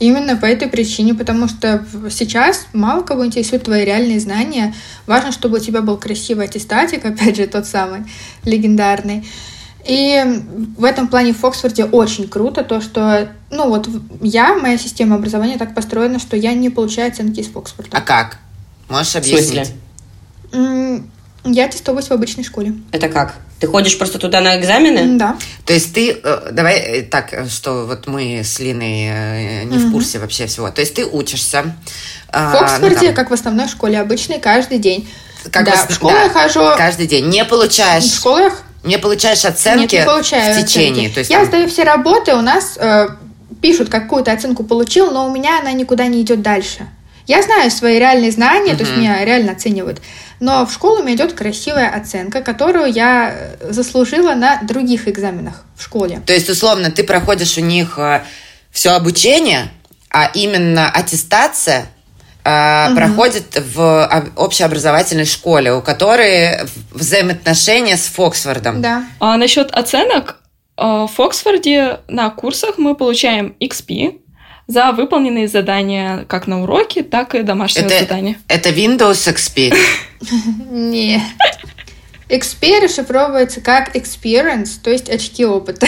[0.00, 4.74] Именно по этой причине, потому что сейчас мало кого интересуют твои реальные знания.
[5.06, 8.02] Важно, чтобы у тебя был красивый аттестатик, опять же, тот самый
[8.44, 9.26] легендарный.
[9.86, 10.22] И
[10.76, 13.88] в этом плане в Оксфорде очень круто то, что, ну вот
[14.20, 17.96] я, моя система образования так построена, что я не получаю оценки из Оксфорда.
[17.96, 18.38] А как?
[18.88, 19.72] Можешь объяснить?
[21.44, 22.74] Я тестовалась в обычной школе.
[22.92, 23.36] Это как?
[23.60, 25.16] Ты ходишь просто туда на экзамены?
[25.18, 25.36] Да.
[25.64, 29.88] То есть ты, э, давай э, так, э, что вот мы с Линой не угу.
[29.88, 30.70] в курсе вообще всего.
[30.70, 31.74] То есть ты учишься.
[32.28, 35.08] А, в Оксфорде, ну, как в основной школе, обычный каждый день.
[35.50, 36.60] Как да, в, в школу да, я хожу.
[36.76, 37.28] Каждый день.
[37.28, 38.04] Не получаешь.
[38.04, 38.62] В школах?
[38.82, 41.08] Не получаешь оценки Нет, не получаю в течение.
[41.08, 41.46] То есть, я там...
[41.46, 43.08] сдаю все работы, у нас э,
[43.62, 46.86] пишут, какую-то оценку получил, но у меня она никуда не идет дальше.
[47.26, 48.76] Я знаю свои реальные знания, uh-huh.
[48.76, 50.00] то есть меня реально оценивают.
[50.40, 55.82] Но в школу у меня идет красивая оценка, которую я заслужила на других экзаменах в
[55.82, 56.20] школе.
[56.26, 58.22] То есть, условно, ты проходишь у них э,
[58.70, 59.70] все обучение,
[60.10, 61.86] а именно аттестация
[62.44, 62.94] угу.
[62.94, 66.60] проходит в общеобразовательной школе, у которой
[66.90, 68.82] взаимоотношения с Фоксфордом.
[68.82, 69.04] Да.
[69.20, 70.36] А насчет оценок,
[70.76, 74.20] э, в Фоксфорде на курсах мы получаем XP,
[74.66, 78.38] за выполненные задания как на уроке, так и домашние это, задания.
[78.48, 79.74] Это Windows XP?
[80.70, 81.22] Нет.
[82.28, 85.86] XP расшифровывается как experience, то есть очки опыта.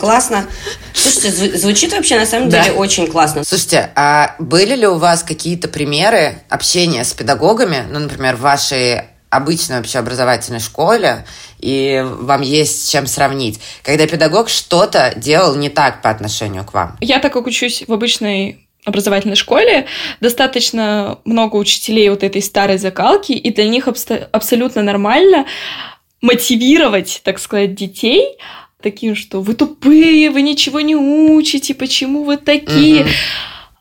[0.00, 0.46] Классно.
[0.94, 3.44] Слушайте, звучит вообще на самом деле очень классно.
[3.44, 9.02] Слушайте, а были ли у вас какие-то примеры общения с педагогами, ну, например, в вашей
[9.30, 11.26] обычной общеобразовательной школе,
[11.58, 16.72] и вам есть с чем сравнить, когда педагог что-то делал не так по отношению к
[16.74, 16.96] вам?
[17.00, 19.86] Я, так как учусь в обычной образовательной школе
[20.20, 25.46] достаточно много учителей вот этой старой закалки, и для них абсолютно нормально
[26.20, 28.38] мотивировать, так сказать, детей
[28.80, 33.02] таким, что вы тупые, вы ничего не учите, почему вы такие.
[33.02, 33.10] Угу.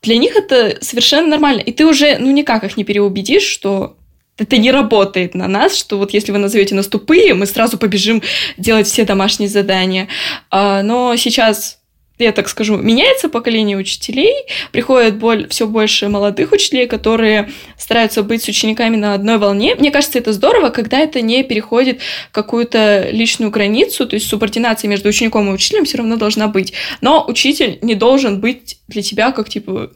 [0.01, 1.61] Для них это совершенно нормально.
[1.61, 3.97] И ты уже, ну, никак их не переубедишь, что
[4.37, 8.21] это не работает на нас, что вот если вы назовете нас тупые, мы сразу побежим
[8.57, 10.07] делать все домашние задания.
[10.49, 11.79] А, но сейчас
[12.17, 14.33] я так скажу, меняется поколение учителей,
[14.71, 19.75] приходит боль, все больше молодых учителей, которые стараются быть с учениками на одной волне.
[19.75, 21.99] Мне кажется, это здорово, когда это не переходит
[22.31, 26.73] какую-то личную границу, то есть субординация между учеником и учителем все равно должна быть.
[27.01, 29.91] Но учитель не должен быть для тебя как, типа,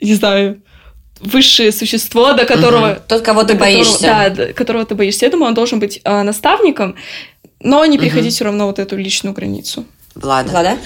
[0.00, 0.62] не знаю,
[1.24, 2.92] высшее существо, до которого...
[2.92, 3.00] Угу.
[3.08, 3.98] Тот, кого ты боишься.
[3.98, 5.26] Которого, да, до которого ты боишься.
[5.26, 6.96] Я думаю, он должен быть э, наставником,
[7.60, 8.34] но не переходить угу.
[8.34, 9.84] все равно вот эту личную границу.
[10.14, 10.50] Влада.
[10.50, 10.76] Влада?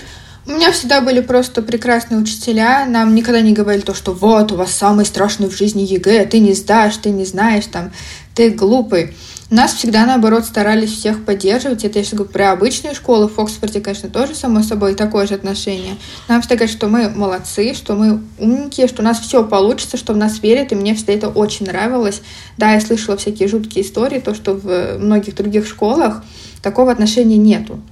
[0.48, 2.86] У меня всегда были просто прекрасные учителя.
[2.86, 6.38] Нам никогда не говорили то, что вот, у вас самый страшный в жизни ЕГЭ, ты
[6.38, 7.92] не сдашь, ты не знаешь, там,
[8.34, 9.14] ты глупый.
[9.50, 11.84] Нас всегда, наоборот, старались всех поддерживать.
[11.84, 13.28] Это я сейчас говорю про обычные школы.
[13.28, 15.96] В Оксфорде, конечно, тоже, само собой, такое же отношение.
[16.28, 20.14] Нам всегда говорят, что мы молодцы, что мы умненькие, что у нас все получится, что
[20.14, 22.22] в нас верят, и мне всегда это очень нравилось.
[22.56, 26.24] Да, я слышала всякие жуткие истории, то, что в многих других школах
[26.62, 27.82] такого отношения нету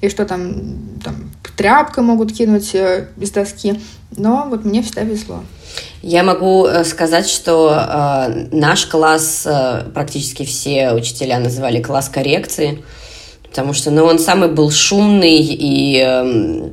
[0.00, 3.80] и что там, там тряпкой могут кинуть э, из доски.
[4.16, 5.42] Но вот мне всегда везло.
[6.02, 12.84] Я могу э, сказать, что э, наш класс э, практически все учителя называли класс коррекции,
[13.48, 16.70] потому что ну, он самый был шумный и э,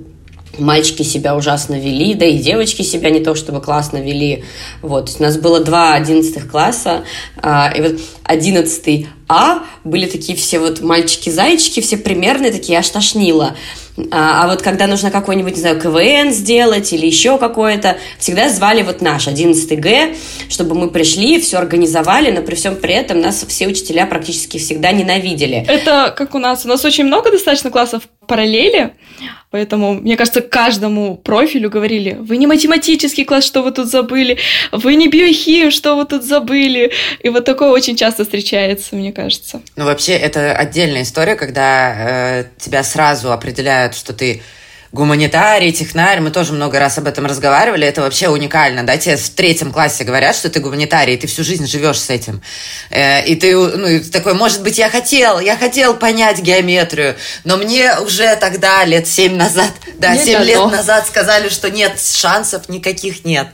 [0.57, 4.43] мальчики себя ужасно вели, да и девочки себя не то чтобы классно вели.
[4.81, 7.03] Вот, у нас было два одиннадцатых класса,
[7.37, 13.55] а, и вот одиннадцатый А были такие все вот мальчики-зайчики, все примерные, такие аж тошнило.
[14.11, 18.81] А, а вот когда нужно какой-нибудь, не знаю, КВН сделать или еще какое-то, всегда звали
[18.81, 20.15] вот наш 11 Г,
[20.49, 24.91] чтобы мы пришли, все организовали, но при всем при этом нас все учителя практически всегда
[24.91, 25.65] ненавидели.
[25.67, 26.65] Это как у нас.
[26.65, 28.93] У нас очень много достаточно классов параллели,
[29.49, 34.37] поэтому, мне кажется, каждому профилю говорили, вы не математический класс, что вы тут забыли,
[34.71, 36.91] вы не биохим, что вы тут забыли.
[37.21, 39.61] И вот такое очень часто встречается, мне кажется.
[39.75, 44.41] Ну, вообще, это отдельная история, когда э, тебя сразу определяют, что ты
[44.91, 49.30] гуманитарий, технарь, мы тоже много раз об этом разговаривали, это вообще уникально, да, тебе в
[49.30, 52.41] третьем классе говорят, что ты гуманитарий, и ты всю жизнь живешь с этим.
[52.89, 57.97] Э, и ты, ну, такой, может быть, я хотел, я хотел понять геометрию, но мне
[57.99, 63.47] уже тогда, лет семь назад, да, семь лет назад сказали, что нет, шансов никаких нет.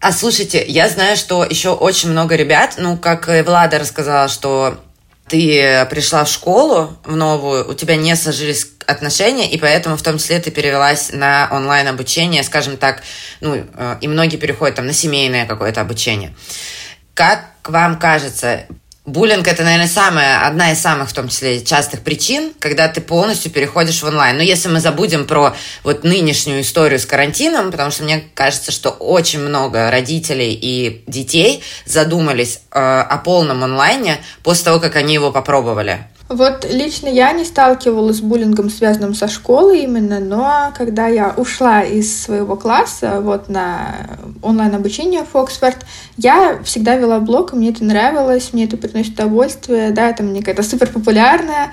[0.00, 4.78] А слушайте, я знаю, что еще очень много ребят, ну, как Влада рассказала, что
[5.26, 10.18] ты пришла в школу в новую, у тебя не сложились отношения, и поэтому в том
[10.18, 13.02] числе ты перевелась на онлайн-обучение, скажем так,
[13.40, 16.34] ну, э, и многие переходят там на семейное какое-то обучение.
[17.12, 18.64] Как вам кажется,
[19.04, 23.50] Буллинг это, наверное, самая, одна из самых, в том числе, частых причин, когда ты полностью
[23.50, 24.36] переходишь в онлайн.
[24.36, 28.90] Но если мы забудем про вот нынешнюю историю с карантином, потому что мне кажется, что
[28.90, 35.32] очень много родителей и детей задумались э, о полном онлайне после того, как они его
[35.32, 36.06] попробовали.
[36.28, 41.80] Вот лично я не сталкивалась с буллингом, связанным со школой именно, но когда я ушла
[41.80, 43.96] из своего класса вот на
[44.42, 45.86] онлайн-обучение в Оксфорд,
[46.18, 50.40] я всегда вела блог, и мне это нравилось, мне это приносит удовольствие, да, это мне
[50.40, 51.72] какая-то супер популярная,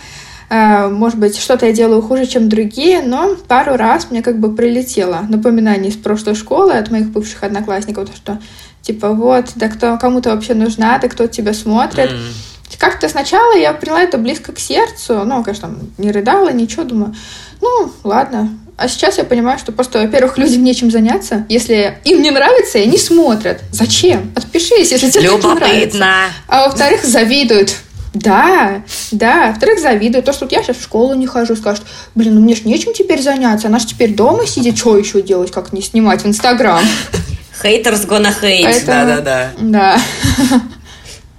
[0.49, 4.55] э, может быть, что-то я делаю хуже, чем другие, но пару раз мне как бы
[4.55, 8.39] прилетело напоминание из прошлой школы от моих бывших одноклассников, что
[8.81, 12.11] типа вот, да кто кому-то вообще нужна, да кто тебя смотрит.
[12.11, 12.54] Mm.
[12.77, 17.15] Как-то сначала я приняла это близко к сердцу, ну, конечно, не рыдала, ничего, думаю,
[17.61, 18.49] ну, ладно.
[18.77, 21.45] А сейчас я понимаю, что просто, во-первых, людям нечем заняться.
[21.47, 23.61] Если им не нравится, и они смотрят.
[23.71, 24.31] Зачем?
[24.35, 26.05] Отпишись, если тебе не нравится.
[26.47, 27.75] А во-вторых, завидуют.
[28.13, 29.47] Да, да.
[29.49, 30.25] Во-вторых, завидуют.
[30.25, 32.93] То, что вот я сейчас в школу не хожу, скажут, блин, ну мне ж нечем
[32.93, 33.67] теперь заняться.
[33.67, 36.83] Она же теперь дома сидит, что еще делать, как не снимать в Инстаграм.
[37.61, 38.85] Хейтерс gonna hate.
[38.85, 39.51] Да-да-да.
[39.59, 39.99] Да.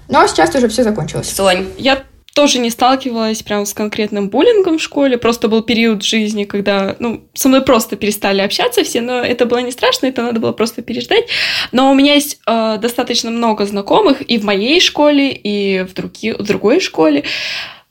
[0.09, 1.35] Но сейчас уже все закончилось.
[1.35, 1.67] Сонь.
[1.79, 2.05] Я
[2.37, 5.17] тоже не сталкивалась прям с конкретным буллингом в школе.
[5.17, 9.59] Просто был период жизни, когда, ну, со мной просто перестали общаться все, но это было
[9.59, 11.25] не страшно, это надо было просто переждать.
[11.73, 16.33] Но у меня есть э, достаточно много знакомых и в моей школе, и в, други,
[16.33, 17.25] в другой школе,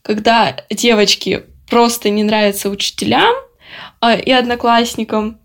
[0.03, 3.33] когда девочки просто не нравятся учителям
[4.03, 5.39] э, и одноклассникам,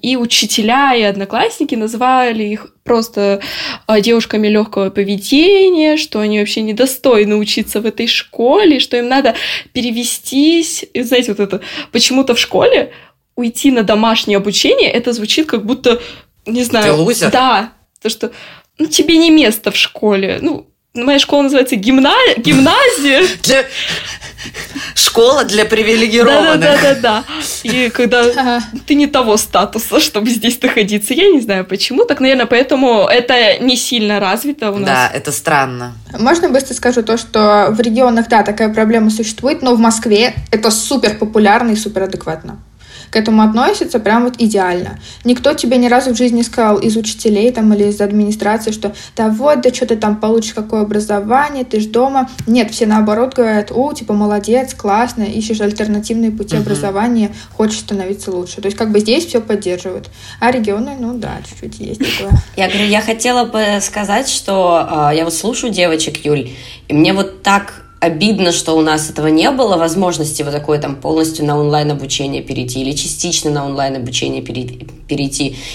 [0.00, 3.40] и учителя, и одноклассники называли их просто
[3.86, 9.34] а, девушками легкого поведения, что они вообще недостойны учиться в этой школе, что им надо
[9.72, 10.84] перевестись.
[10.92, 11.60] И знаете, вот это
[11.92, 12.92] почему-то в школе
[13.36, 16.00] уйти на домашнее обучение, это звучит как будто,
[16.46, 16.86] не знаю...
[16.86, 17.30] Ты лузер?
[17.30, 17.72] Да.
[18.02, 18.32] То, что
[18.78, 20.38] ну, тебе не место в школе.
[20.40, 22.14] Ну, моя школа называется гимна...
[22.36, 23.24] гимназия.
[23.42, 23.64] Для...
[24.94, 26.60] Школа для привилегированных.
[26.60, 27.24] Да-да-да.
[27.66, 31.14] И когда ты не того статуса, чтобы здесь находиться.
[31.14, 32.04] Я не знаю почему.
[32.04, 34.88] Так, наверное, поэтому это не сильно развито у нас.
[34.88, 35.94] Да, это странно.
[36.18, 40.70] Можно быстро скажу то, что в регионах, да, такая проблема существует, но в Москве это
[40.70, 42.58] супер популярно и супер адекватно.
[43.10, 44.98] К этому относятся прям вот идеально.
[45.24, 48.94] Никто тебе ни разу в жизни не сказал из учителей там или из администрации, что
[49.16, 52.28] да вот, да что ты там получишь, какое образование, ты ж дома.
[52.46, 56.60] Нет, все наоборот говорят, о, типа, молодец, классно, ищешь альтернативные пути uh-huh.
[56.60, 58.60] образования, хочешь становиться лучше.
[58.60, 60.10] То есть как бы здесь все поддерживают.
[60.38, 62.38] А регионы, ну да, чуть-чуть есть такое.
[62.56, 66.50] Я говорю, я хотела бы сказать, что э, я вот слушаю девочек, Юль,
[66.88, 70.96] и мне вот так обидно, что у нас этого не было, возможности вот такой там
[70.96, 74.86] полностью на онлайн обучение перейти или частично на онлайн обучение перейти.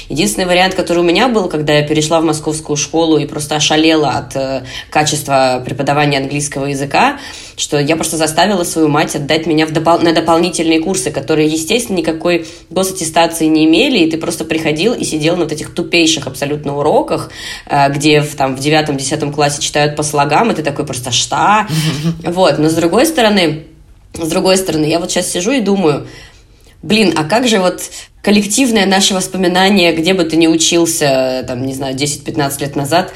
[0.10, 4.10] Единственный вариант, который у меня был, когда я перешла в московскую школу и просто ошалела
[4.10, 7.20] от э, качества преподавания английского языка,
[7.56, 11.98] что я просто заставила свою мать отдать меня в допол- на дополнительные курсы, которые, естественно,
[11.98, 16.78] никакой госаттестации не имели, и ты просто приходил и сидел на вот этих тупейших абсолютно
[16.78, 17.32] уроках,
[17.68, 21.68] э, где в, там, в девятом-десятом классе читают по слогам, и ты такой просто «что?».
[22.24, 23.64] Вот, но с другой стороны,
[24.14, 26.08] с другой стороны, я вот сейчас сижу и думаю,
[26.82, 27.82] блин, а как же вот
[28.22, 33.14] коллективное наше воспоминание, где бы ты ни учился, там, не знаю, 10-15 лет назад,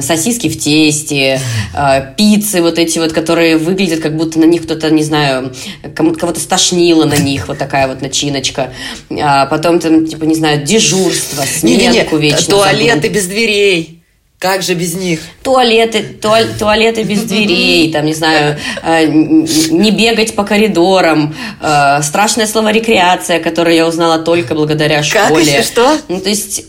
[0.00, 1.40] сосиски в тесте,
[1.74, 5.52] э, пиццы вот эти вот, которые выглядят, как будто на них кто-то, не знаю,
[5.94, 8.72] кого-то стошнило на них, вот такая вот начиночка.
[9.10, 12.54] А потом, там, типа, не знаю, дежурство, сменку вечно.
[12.54, 13.97] Туалеты без дверей.
[14.38, 15.20] Как же без них?
[15.42, 22.46] Туалеты, туаль, туалеты без дверей, там, не знаю, э, не бегать по коридорам, э, страшное
[22.46, 25.28] слово рекреация, которое я узнала только благодаря школе.
[25.28, 25.98] Как еще что?
[26.06, 26.66] Ну, то есть,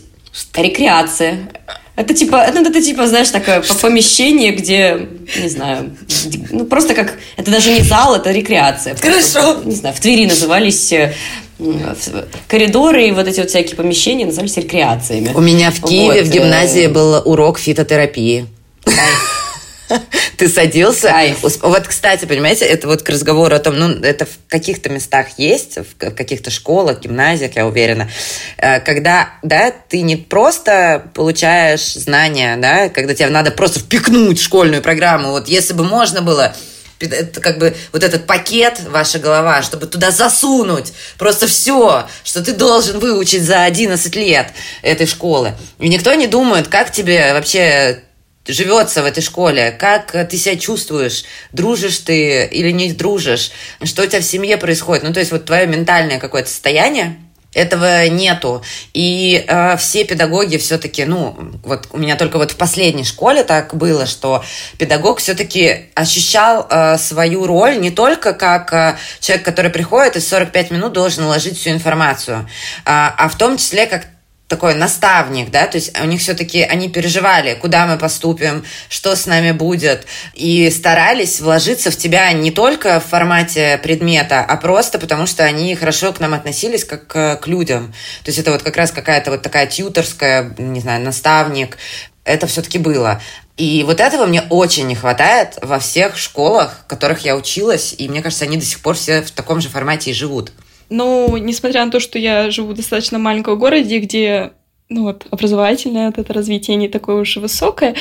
[0.54, 1.48] рекреация.
[1.94, 3.74] Это типа, это, это типа, знаешь, такое что?
[3.74, 5.96] помещение, где, не знаю,
[6.50, 8.96] ну просто как, это даже не зал, это рекреация.
[8.96, 9.52] Хорошо.
[9.52, 11.14] Просто, не знаю, в Твери назывались э,
[12.48, 15.32] коридоры и вот эти вот всякие помещения назывались рекреациями.
[15.34, 16.28] У меня в Киеве вот.
[16.28, 18.46] в гимназии был урок фитотерапии.
[20.36, 21.08] Ты садился.
[21.08, 21.42] Кайф.
[21.42, 25.78] Вот, кстати, понимаете, это вот к разговору о том, ну, это в каких-то местах есть,
[25.78, 28.08] в каких-то школах, гимназиях, я уверена,
[28.56, 34.82] э, когда, да, ты не просто получаешь знания, да, когда тебе надо просто впихнуть школьную
[34.82, 35.30] программу.
[35.30, 36.54] Вот если бы можно было
[37.00, 42.52] это как бы вот этот пакет, ваша голова, чтобы туда засунуть просто все, что ты
[42.52, 45.54] должен выучить за 11 лет этой школы.
[45.78, 48.02] И никто не думает, как тебе вообще
[48.46, 53.50] живется в этой школе, как ты себя чувствуешь, дружишь ты или не дружишь,
[53.84, 55.04] что у тебя в семье происходит.
[55.04, 57.18] Ну, то есть вот твое ментальное какое-то состояние,
[57.52, 58.62] этого нету.
[58.94, 63.74] И э, все педагоги все-таки, ну, вот у меня только вот в последней школе так
[63.74, 64.44] было, что
[64.78, 70.70] педагог все-таки ощущал э, свою роль не только как э, человек, который приходит и 45
[70.70, 72.44] минут должен уложить всю информацию, э,
[72.84, 74.06] а в том числе как
[74.50, 79.26] такой наставник, да, то есть у них все-таки они переживали, куда мы поступим, что с
[79.26, 85.26] нами будет, и старались вложиться в тебя не только в формате предмета, а просто потому,
[85.26, 87.94] что они хорошо к нам относились как к людям.
[88.24, 91.78] То есть это вот как раз какая-то вот такая тьюторская, не знаю, наставник,
[92.24, 93.22] это все-таки было.
[93.56, 98.08] И вот этого мне очень не хватает во всех школах, в которых я училась, и
[98.08, 100.52] мне кажется, они до сих пор все в таком же формате и живут.
[100.90, 104.52] Ну, несмотря на то, что я живу в достаточно маленьком городе, где
[104.88, 107.94] ну вот, образовательное вот это развитие не такое уж и высокое.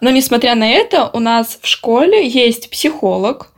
[0.00, 3.52] Но несмотря на это, у нас в школе есть психолог,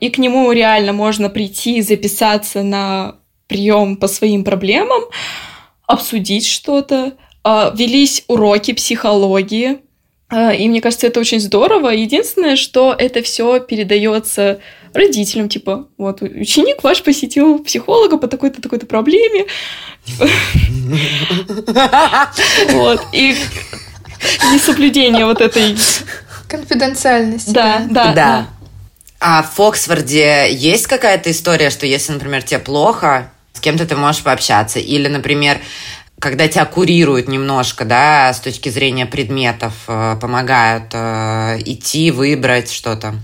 [0.00, 3.16] и к нему реально можно прийти, записаться на
[3.46, 5.02] прием по своим проблемам,
[5.86, 7.12] обсудить что-то.
[7.44, 9.78] А, велись уроки психологии,
[10.28, 11.90] а, и мне кажется, это очень здорово.
[11.90, 14.58] Единственное, что это все передается
[14.96, 19.46] родителям, типа, вот, ученик ваш посетил психолога по такой-то, такой-то проблеме.
[22.70, 23.36] Вот, и
[24.52, 25.76] несоблюдение вот этой...
[26.48, 27.50] Конфиденциальности.
[27.50, 28.46] Да, да, да.
[29.20, 34.22] А в Оксфорде есть какая-то история, что если, например, тебе плохо, с кем-то ты можешь
[34.22, 34.78] пообщаться?
[34.78, 35.58] Или, например,
[36.18, 43.14] когда тебя курируют немножко, да, с точки зрения предметов, э, помогают э, идти, выбрать что-то?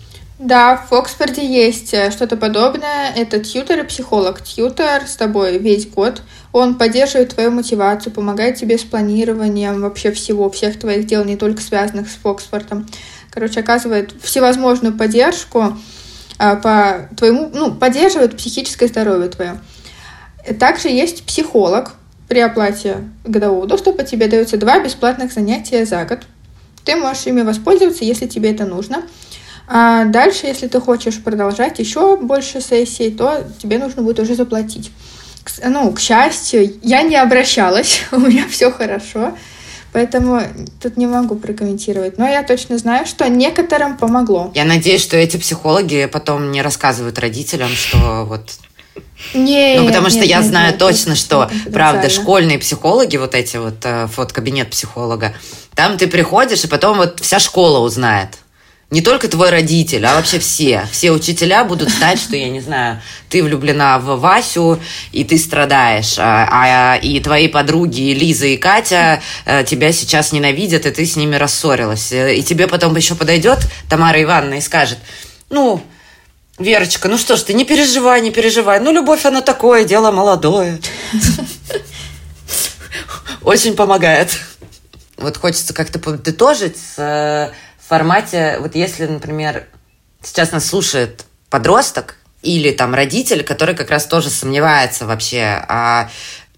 [0.44, 3.12] Да, в Оксфорде есть э, что-то подобное.
[3.14, 4.42] Это тьютер и психолог.
[4.42, 6.22] Тьютер с тобой весь год.
[6.52, 11.62] Он поддерживает твою мотивацию, помогает тебе с планированием вообще всего, всех твоих дел, не только
[11.62, 12.88] связанных с Оксфордом.
[13.30, 15.78] Короче, оказывает всевозможную поддержку
[16.38, 19.60] а, по твоему, ну, поддерживает психическое здоровье твое.
[20.58, 21.92] Также есть психолог.
[22.28, 26.22] При оплате годового доступа тебе даются два бесплатных занятия за год.
[26.84, 29.04] Ты можешь ими воспользоваться, если тебе это нужно.
[29.68, 34.90] А дальше, если ты хочешь продолжать еще больше сессий, то тебе нужно будет уже заплатить.
[35.64, 39.36] Ну, к счастью, я не обращалась, у меня все хорошо,
[39.92, 40.42] поэтому
[40.80, 42.18] тут не могу прокомментировать.
[42.18, 44.52] Но я точно знаю, что некоторым помогло.
[44.54, 48.50] Я надеюсь, что эти психологи потом не рассказывают родителям, что вот
[49.34, 53.34] Не, ну, потому нет, что я нет, знаю нет, точно, что, правда, школьные психологи, вот
[53.34, 55.34] эти вот, э, фоткабинет психолога,
[55.74, 58.41] там ты приходишь, и потом вот вся школа узнает.
[58.92, 60.86] Не только твой родитель, а вообще все.
[60.92, 64.78] Все учителя будут знать, что, я не знаю, ты влюблена в Васю,
[65.12, 66.16] и ты страдаешь.
[66.18, 71.16] А, а и твои подруги Лиза и Катя э, тебя сейчас ненавидят, и ты с
[71.16, 72.12] ними рассорилась.
[72.12, 74.98] И тебе потом еще подойдет Тамара Ивановна и скажет,
[75.48, 75.82] ну,
[76.58, 78.78] Верочка, ну что ж ты, не переживай, не переживай.
[78.78, 80.78] Ну, любовь, она такое, дело молодое.
[83.42, 84.38] Очень помогает.
[85.16, 89.66] Вот хочется как-то подытожить э, в формате, вот если, например,
[90.22, 96.08] сейчас нас слушает подросток, или там родитель, который как раз тоже сомневается вообще, а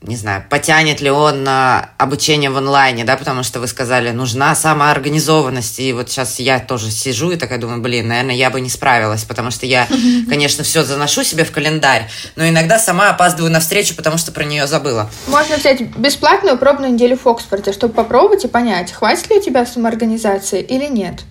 [0.06, 4.54] не знаю, потянет ли он на обучение в онлайне, да, потому что вы сказали, нужна
[4.54, 8.68] самоорганизованность, и вот сейчас я тоже сижу и такая думаю, блин, наверное, я бы не
[8.68, 9.88] справилась, потому что я,
[10.28, 14.44] конечно, все заношу себе в календарь, но иногда сама опаздываю на встречу, потому что про
[14.44, 15.10] нее забыла.
[15.26, 19.64] Можно взять бесплатную пробную неделю в Оксфорде, чтобы попробовать и понять, хватит ли у тебя
[19.64, 21.22] самоорганизации или нет.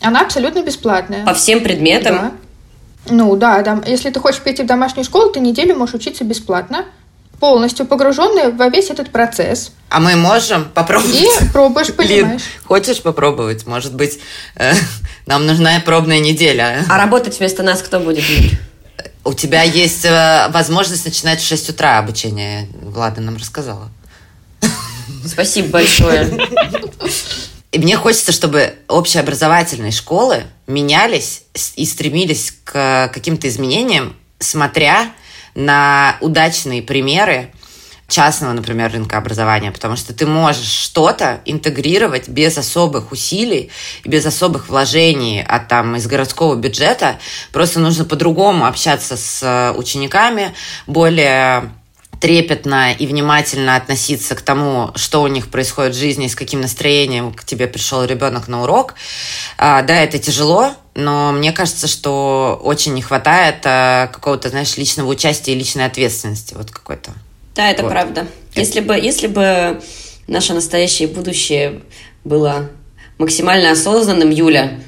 [0.00, 1.24] Она абсолютно бесплатная.
[1.24, 2.16] По всем предметам?
[2.16, 2.32] Да.
[3.10, 3.82] Ну да, да.
[3.86, 6.84] Если ты хочешь пойти в домашнюю школу, ты неделю можешь учиться бесплатно
[7.40, 9.72] полностью погруженные во весь этот процесс.
[9.88, 11.14] А мы можем попробовать?
[11.14, 12.10] И пробуешь, понимаешь.
[12.10, 13.66] Лин, хочешь попробовать?
[13.66, 14.18] Может быть,
[14.56, 14.72] э,
[15.26, 16.84] нам нужна пробная неделя.
[16.88, 18.24] А работать вместо нас кто будет?
[19.24, 22.68] У тебя есть э, возможность начинать в 6 утра обучение.
[22.82, 23.90] Влада нам рассказала.
[25.26, 26.48] Спасибо большое.
[27.70, 31.42] И мне хочется, чтобы общеобразовательные школы менялись
[31.76, 35.12] и стремились к каким-то изменениям, смотря
[35.58, 37.50] на удачные примеры
[38.06, 43.70] частного, например, рынка образования, потому что ты можешь что-то интегрировать без особых усилий,
[44.04, 47.18] без особых вложений от там из городского бюджета.
[47.52, 50.54] Просто нужно по-другому общаться с э, учениками,
[50.86, 51.70] более
[52.20, 57.32] трепетно и внимательно относиться к тому, что у них происходит в жизни, с каким настроением
[57.32, 58.94] к тебе пришел ребенок на урок.
[59.56, 65.08] А, да, это тяжело, но мне кажется, что очень не хватает а, какого-то, знаешь, личного
[65.08, 67.12] участия и личной ответственности вот какой-то.
[67.54, 67.92] Да, это вот.
[67.92, 68.26] правда.
[68.54, 69.80] Если бы, если бы
[70.26, 71.82] наше настоящее будущее
[72.24, 72.68] было
[73.18, 74.80] максимально осознанным, Юля,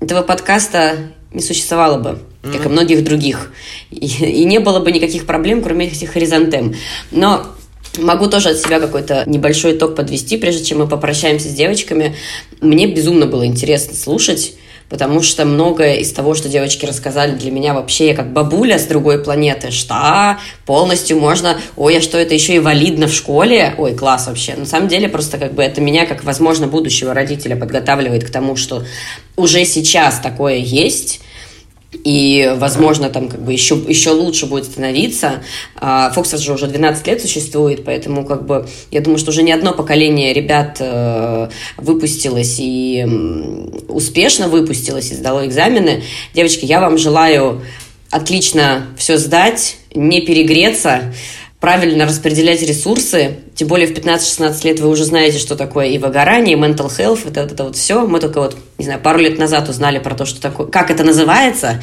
[0.00, 3.52] этого подкаста не существовало бы как и многих других.
[3.90, 6.74] И, и не было бы никаких проблем, кроме этих хоризонтем.
[7.10, 7.46] Но
[7.98, 12.14] Могу тоже от себя какой-то небольшой итог подвести, прежде чем мы попрощаемся с девочками.
[12.60, 14.54] Мне безумно было интересно слушать,
[14.88, 19.22] потому что многое из того, что девочки рассказали для меня вообще как бабуля с другой
[19.22, 24.26] планеты, что полностью можно, ой, а что это еще и валидно в школе, ой, класс
[24.26, 24.54] вообще.
[24.54, 28.56] На самом деле просто как бы это меня, как, возможно, будущего родителя подготавливает к тому,
[28.56, 28.84] что
[29.36, 31.20] уже сейчас такое есть,
[31.92, 35.42] и, возможно, там как бы еще, еще лучше будет становиться.
[35.80, 39.72] Фоксфорд же уже 12 лет существует, поэтому как бы я думаю, что уже не одно
[39.72, 43.06] поколение ребят э, выпустилось и
[43.88, 46.02] успешно выпустилось и сдало экзамены.
[46.34, 47.62] Девочки, я вам желаю
[48.10, 51.14] отлично все сдать, не перегреться,
[51.66, 56.56] правильно распределять ресурсы, тем более в 15-16 лет вы уже знаете, что такое и выгорание,
[56.56, 58.06] и mental health, вот это, это вот все.
[58.06, 61.02] Мы только вот, не знаю, пару лет назад узнали про то, что такое, как это
[61.02, 61.82] называется.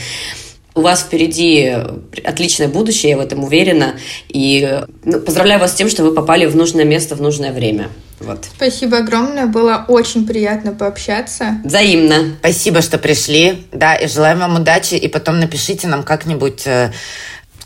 [0.74, 1.76] У вас впереди
[2.24, 3.96] отличное будущее, я в этом уверена.
[4.30, 7.90] И ну, поздравляю вас с тем, что вы попали в нужное место в нужное время.
[8.22, 8.46] Вот.
[8.56, 11.58] Спасибо огромное, было очень приятно пообщаться.
[11.66, 12.38] Взаимно.
[12.40, 16.94] Спасибо, что пришли, да, и желаем вам удачи, и потом напишите нам как-нибудь э,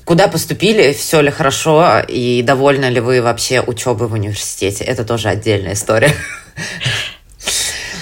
[0.08, 4.86] Куда поступили, все ли хорошо, и довольны ли вы вообще учебой в университете?
[4.86, 6.14] Это тоже отдельная история.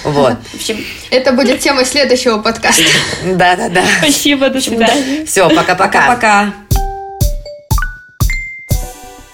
[0.04, 0.36] Вот.
[0.52, 2.84] В общем, это будет тема следующего подкаста.
[3.24, 3.82] Да, да, да.
[3.98, 5.26] Спасибо, до свидания.
[5.26, 6.06] Все, пока-пока.
[6.06, 6.54] Пока.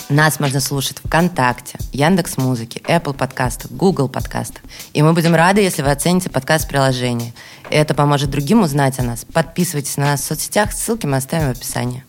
[0.09, 4.63] Нас можно слушать ВКонтакте, Яндекс Музыки, Apple подкастах, Google подкастах.
[4.95, 7.35] И мы будем рады, если вы оцените подкаст приложение.
[7.69, 9.27] Это поможет другим узнать о нас.
[9.31, 12.03] Подписывайтесь на нас в соцсетях, ссылки мы оставим в описании.